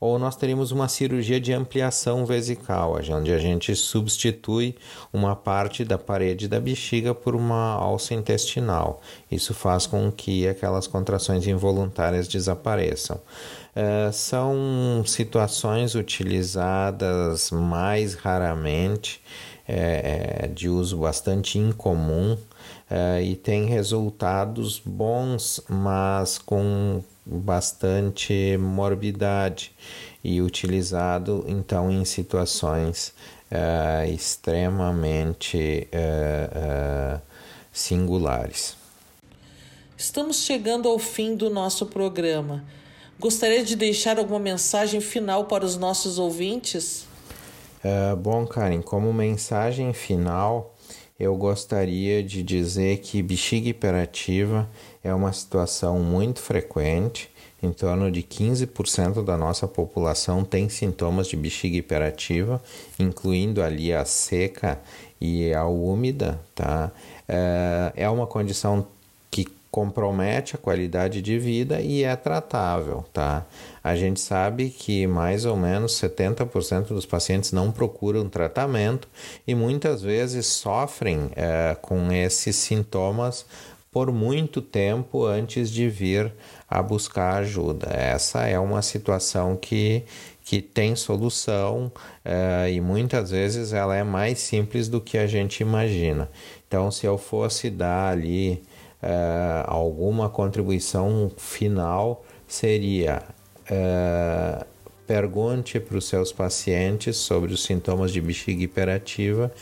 ou 0.00 0.18
nós 0.18 0.34
teríamos 0.34 0.72
uma 0.72 0.88
cirurgia 0.88 1.38
de 1.38 1.52
ampliação 1.52 2.24
vesical, 2.24 2.98
onde 3.10 3.32
a 3.32 3.38
gente 3.38 3.76
substitui 3.76 4.74
uma 5.12 5.36
parte 5.36 5.84
da 5.84 5.98
parede 5.98 6.48
da 6.48 6.58
bexiga 6.58 7.14
por 7.14 7.36
uma 7.36 7.74
alça 7.74 8.14
intestinal. 8.14 9.02
Isso 9.30 9.52
faz 9.52 9.86
com 9.86 10.10
que 10.10 10.48
aquelas 10.48 10.86
contrações 10.86 11.46
involuntárias 11.46 12.26
desapareçam. 12.26 13.20
Uh, 13.76 14.12
são 14.12 15.04
situações 15.06 15.94
utilizadas 15.94 17.50
mais 17.50 18.14
raramente, 18.14 19.20
é, 19.68 20.50
de 20.52 20.68
uso 20.68 20.98
bastante 20.98 21.56
incomum 21.56 22.32
uh, 22.32 23.22
e 23.22 23.36
tem 23.36 23.66
resultados 23.66 24.82
bons, 24.84 25.60
mas 25.68 26.38
com 26.38 27.04
bastante 27.30 28.56
morbidade 28.58 29.72
e 30.22 30.42
utilizado 30.42 31.44
então 31.46 31.90
em 31.90 32.04
situações 32.04 33.14
uh, 33.50 34.12
extremamente 34.12 35.88
uh, 35.92 37.16
uh, 37.16 37.20
singulares. 37.72 38.76
Estamos 39.96 40.44
chegando 40.44 40.88
ao 40.88 40.98
fim 40.98 41.36
do 41.36 41.48
nosso 41.48 41.86
programa. 41.86 42.64
Gostaria 43.18 43.62
de 43.62 43.76
deixar 43.76 44.18
alguma 44.18 44.40
mensagem 44.40 45.00
final 45.00 45.44
para 45.44 45.64
os 45.64 45.76
nossos 45.76 46.18
ouvintes? 46.18 47.08
bom, 48.18 48.46
Karen, 48.46 48.82
como 48.82 49.10
mensagem 49.10 49.94
final, 49.94 50.74
eu 51.20 51.36
gostaria 51.36 52.22
de 52.22 52.42
dizer 52.42 52.96
que 53.00 53.22
bexiga 53.22 53.68
hiperativa 53.68 54.66
é 55.04 55.12
uma 55.12 55.30
situação 55.34 56.00
muito 56.00 56.40
frequente. 56.40 57.30
Em 57.62 57.70
torno 57.72 58.10
de 58.10 58.22
15% 58.22 59.22
da 59.22 59.36
nossa 59.36 59.68
população 59.68 60.42
tem 60.42 60.70
sintomas 60.70 61.26
de 61.26 61.36
bexiga 61.36 61.76
hiperativa, 61.76 62.62
incluindo 62.98 63.62
ali 63.62 63.92
a 63.92 64.06
seca 64.06 64.80
e 65.20 65.52
a 65.52 65.66
úmida. 65.66 66.40
Tá? 66.54 66.90
É, 67.28 67.92
é 67.96 68.08
uma 68.08 68.26
condição 68.26 68.86
compromete 69.70 70.56
a 70.56 70.58
qualidade 70.58 71.22
de 71.22 71.38
vida 71.38 71.80
e 71.80 72.02
é 72.02 72.16
tratável, 72.16 73.04
tá? 73.12 73.46
A 73.82 73.94
gente 73.94 74.20
sabe 74.20 74.68
que 74.68 75.06
mais 75.06 75.44
ou 75.44 75.56
menos 75.56 75.92
70% 75.92 76.88
dos 76.88 77.06
pacientes 77.06 77.52
não 77.52 77.70
procuram 77.70 78.28
tratamento 78.28 79.08
e 79.46 79.54
muitas 79.54 80.02
vezes 80.02 80.46
sofrem 80.46 81.30
é, 81.36 81.76
com 81.80 82.12
esses 82.12 82.56
sintomas 82.56 83.46
por 83.92 84.12
muito 84.12 84.60
tempo 84.60 85.24
antes 85.24 85.70
de 85.70 85.88
vir 85.88 86.32
a 86.68 86.82
buscar 86.82 87.36
ajuda. 87.36 87.88
Essa 87.90 88.46
é 88.46 88.58
uma 88.58 88.82
situação 88.82 89.56
que, 89.56 90.04
que 90.44 90.60
tem 90.60 90.94
solução 90.94 91.90
é, 92.24 92.70
e 92.72 92.80
muitas 92.80 93.30
vezes 93.30 93.72
ela 93.72 93.96
é 93.96 94.04
mais 94.04 94.38
simples 94.38 94.88
do 94.88 95.00
que 95.00 95.18
a 95.18 95.26
gente 95.26 95.60
imagina. 95.60 96.28
Então, 96.66 96.90
se 96.90 97.04
eu 97.04 97.18
fosse 97.18 97.68
dar 97.68 98.12
ali 98.12 98.62
uh, 99.02 99.64
alguma 99.66 100.28
contribuição 100.28 101.30
final 101.36 102.24
seria 102.46 103.22
uh, 103.70 104.64
pergunte 105.06 105.80
para 105.80 105.96
os 105.96 106.06
seus 106.06 106.32
pacientes 106.32 107.16
sobre 107.16 107.52
os 107.52 107.64
sintomas 107.64 108.12
de 108.12 108.20
bexiga 108.20 108.62
hiperativa 108.62 109.52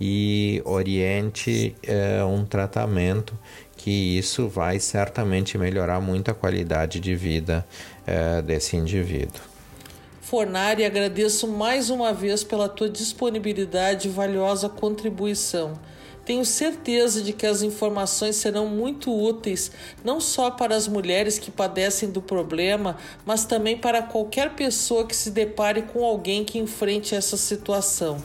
e 0.00 0.62
oriente 0.64 1.74
uh, 1.86 2.26
um 2.26 2.44
tratamento 2.44 3.38
que 3.76 4.18
isso 4.18 4.48
vai 4.48 4.78
certamente 4.80 5.56
melhorar 5.56 6.00
muito 6.00 6.30
a 6.30 6.34
qualidade 6.34 6.98
de 6.98 7.14
vida 7.14 7.64
desse 8.44 8.76
indivíduo. 8.76 9.40
Fornari, 10.20 10.84
agradeço 10.84 11.46
mais 11.46 11.88
uma 11.88 12.12
vez 12.12 12.42
pela 12.42 12.68
tua 12.68 12.90
disponibilidade 12.90 14.08
e 14.08 14.10
valiosa 14.10 14.68
contribuição. 14.68 15.78
Tenho 16.28 16.44
certeza 16.44 17.22
de 17.22 17.32
que 17.32 17.46
as 17.46 17.62
informações 17.62 18.36
serão 18.36 18.66
muito 18.66 19.10
úteis, 19.10 19.72
não 20.04 20.20
só 20.20 20.50
para 20.50 20.76
as 20.76 20.86
mulheres 20.86 21.38
que 21.38 21.50
padecem 21.50 22.10
do 22.10 22.20
problema, 22.20 22.98
mas 23.24 23.46
também 23.46 23.78
para 23.78 24.02
qualquer 24.02 24.54
pessoa 24.54 25.06
que 25.06 25.16
se 25.16 25.30
depare 25.30 25.80
com 25.80 26.04
alguém 26.04 26.44
que 26.44 26.58
enfrente 26.58 27.14
essa 27.14 27.38
situação. 27.38 28.18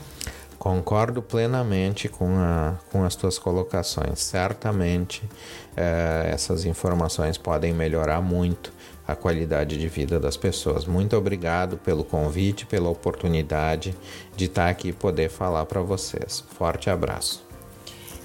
Concordo 0.59 1.21
plenamente 1.21 2.09
com, 2.09 2.27
a, 2.39 2.75
com 2.91 3.05
as 3.05 3.15
tuas 3.15 3.39
colocações. 3.39 4.19
Certamente 4.19 5.23
eh, 5.77 6.29
essas 6.29 6.65
informações 6.65 7.37
podem 7.37 7.73
melhorar 7.73 8.19
muito 8.19 8.73
a 9.07 9.15
qualidade 9.15 9.77
de 9.77 9.87
vida 9.87 10.19
das 10.19 10.35
pessoas. 10.35 10.83
Muito 10.83 11.15
obrigado 11.15 11.77
pelo 11.77 12.03
convite, 12.03 12.65
pela 12.65 12.89
oportunidade 12.89 13.95
de 14.35 14.43
estar 14.43 14.67
aqui 14.67 14.89
e 14.89 14.93
poder 14.93 15.29
falar 15.29 15.65
para 15.67 15.79
vocês. 15.79 16.43
Forte 16.57 16.89
abraço. 16.89 17.52